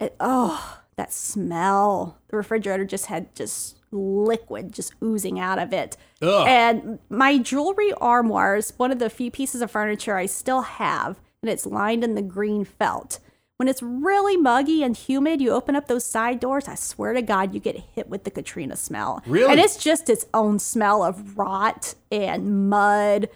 It, 0.00 0.14
oh, 0.20 0.80
that 0.96 1.12
smell! 1.12 2.18
The 2.28 2.36
refrigerator 2.36 2.84
just 2.84 3.06
had 3.06 3.34
just 3.34 3.78
liquid 3.90 4.72
just 4.72 4.94
oozing 5.02 5.40
out 5.40 5.58
of 5.58 5.72
it. 5.72 5.96
Ugh. 6.22 6.46
And 6.46 6.98
my 7.08 7.38
jewelry 7.38 7.92
armoire 7.94 8.56
is 8.56 8.72
one 8.76 8.92
of 8.92 8.98
the 8.98 9.10
few 9.10 9.30
pieces 9.30 9.62
of 9.62 9.70
furniture 9.70 10.16
I 10.16 10.26
still 10.26 10.62
have, 10.62 11.18
and 11.42 11.50
it's 11.50 11.66
lined 11.66 12.04
in 12.04 12.14
the 12.14 12.22
green 12.22 12.64
felt. 12.64 13.20
When 13.56 13.66
it's 13.66 13.82
really 13.82 14.36
muggy 14.36 14.84
and 14.84 14.96
humid, 14.96 15.40
you 15.40 15.50
open 15.50 15.74
up 15.74 15.88
those 15.88 16.04
side 16.04 16.38
doors, 16.38 16.68
I 16.68 16.76
swear 16.76 17.12
to 17.12 17.22
God, 17.22 17.54
you 17.54 17.58
get 17.58 17.76
hit 17.76 18.08
with 18.08 18.22
the 18.22 18.30
Katrina 18.30 18.76
smell. 18.76 19.20
Really? 19.26 19.50
And 19.50 19.58
it's 19.58 19.76
just 19.76 20.08
its 20.08 20.26
own 20.32 20.60
smell 20.60 21.02
of 21.02 21.36
rot 21.36 21.96
and 22.12 22.68
mud 22.68 23.28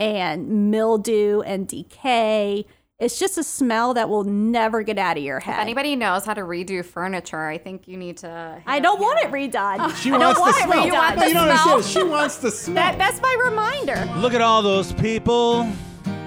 and 0.00 0.70
mildew 0.70 1.42
and 1.42 1.68
decay. 1.68 2.64
It's 2.98 3.18
just 3.18 3.36
a 3.36 3.42
smell 3.44 3.92
that 3.92 4.08
will 4.08 4.24
never 4.24 4.82
get 4.82 4.96
out 4.96 5.18
of 5.18 5.22
your 5.22 5.38
head. 5.38 5.56
If 5.56 5.60
anybody 5.60 5.96
knows 5.96 6.24
how 6.24 6.32
to 6.32 6.40
redo 6.40 6.82
furniture, 6.82 7.44
I 7.46 7.58
think 7.58 7.86
you 7.86 7.98
need 7.98 8.16
to. 8.18 8.62
I 8.66 8.80
don't 8.80 8.98
want 8.98 9.18
it 9.20 9.30
redone. 9.30 9.94
She 10.02 10.10
I 10.10 10.16
wants 10.16 10.38
don't 10.38 10.46
want 10.46 10.56
the 10.56 10.62
it 10.62 10.64
smell. 10.64 10.86
redone. 10.86 11.16
No, 11.18 11.24
you 11.26 11.34
don't 11.34 11.48
The 11.48 11.56
smell. 11.58 11.74
understand. 11.74 11.84
She 12.06 12.10
wants 12.10 12.36
the 12.38 12.50
smell. 12.50 12.74
That, 12.76 12.96
that's 12.96 13.20
my 13.20 13.42
reminder. 13.44 14.02
Look 14.18 14.32
at 14.32 14.40
all 14.40 14.62
those 14.62 14.94
people 14.94 15.70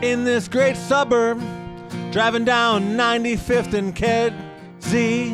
in 0.04 0.24
this 0.24 0.48
great 0.48 0.76
suburb 0.78 1.40
driving 2.12 2.46
down 2.46 2.84
95th 2.96 3.74
and 3.74 3.96
Kedzie. 3.96 5.32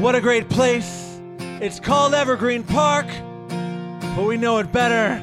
What 0.00 0.14
a 0.14 0.20
great 0.20 0.48
place. 0.48 1.20
It's 1.60 1.80
called 1.80 2.14
Evergreen 2.14 2.62
Park, 2.62 3.06
but 4.14 4.24
we 4.28 4.36
know 4.36 4.58
it 4.58 4.70
better 4.70 5.20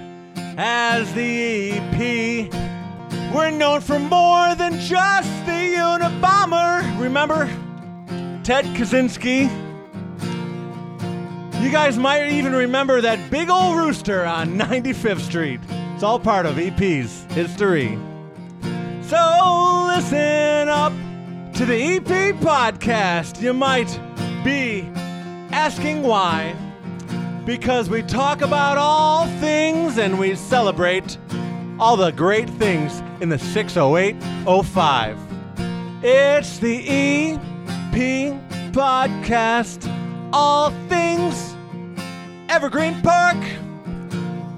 as 0.58 1.14
the 1.14 1.72
EP. 1.80 2.67
We're 3.34 3.52
known 3.52 3.82
for 3.82 4.00
more 4.00 4.56
than 4.56 4.80
just 4.80 5.30
the 5.46 5.76
Unabomber. 5.76 7.00
Remember 7.00 7.46
Ted 8.44 8.66
Kaczynski? 8.76 9.50
You 11.62 11.70
guys 11.70 11.98
might 11.98 12.30
even 12.30 12.54
remember 12.54 13.02
that 13.02 13.30
big 13.30 13.50
old 13.50 13.78
rooster 13.78 14.26
on 14.26 14.58
95th 14.58 15.20
Street. 15.20 15.60
It's 15.94 16.04
all 16.04 16.20
part 16.20 16.46
of 16.46 16.58
EP's 16.58 17.24
history. 17.32 18.00
So 19.02 19.86
listen 19.88 20.70
up 20.70 20.94
to 21.56 21.66
the 21.66 21.76
EP 21.76 22.36
podcast. 22.36 23.42
You 23.42 23.54
might 23.54 24.00
be 24.44 24.90
asking 25.52 26.04
why. 26.04 26.56
Because 27.46 27.90
we 27.90 28.02
talk 28.04 28.42
about 28.42 28.78
all 28.78 29.28
things 29.40 29.98
and 29.98 30.18
we 30.18 30.36
celebrate 30.36 31.18
all 31.80 31.96
the 31.98 32.12
great 32.12 32.50
things 32.52 33.02
in 33.22 33.30
the 33.30 33.38
60805. 33.40 35.18
It's 36.04 36.60
the 36.60 36.84
EP 36.88 38.34
podcast. 38.72 39.94
All 40.34 40.72
things 40.90 41.56
Evergreen 42.50 43.02
Park. 43.02 43.38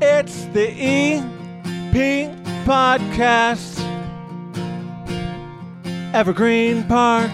It's 0.01 0.45
the 0.45 0.69
EP 0.69 2.31
podcast. 2.65 3.85
Evergreen 6.13 6.83
Park. 6.85 7.31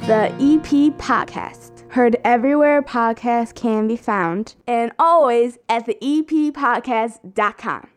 The 0.00 0.32
EP 0.40 0.96
Podcast. 0.96 1.90
Heard 1.90 2.16
everywhere 2.24 2.82
podcasts 2.82 3.54
can 3.54 3.88
be 3.88 3.96
found, 3.96 4.54
and 4.66 4.92
always 4.98 5.58
at 5.68 5.86
the 5.86 5.96
eppodcast.com. 6.00 7.88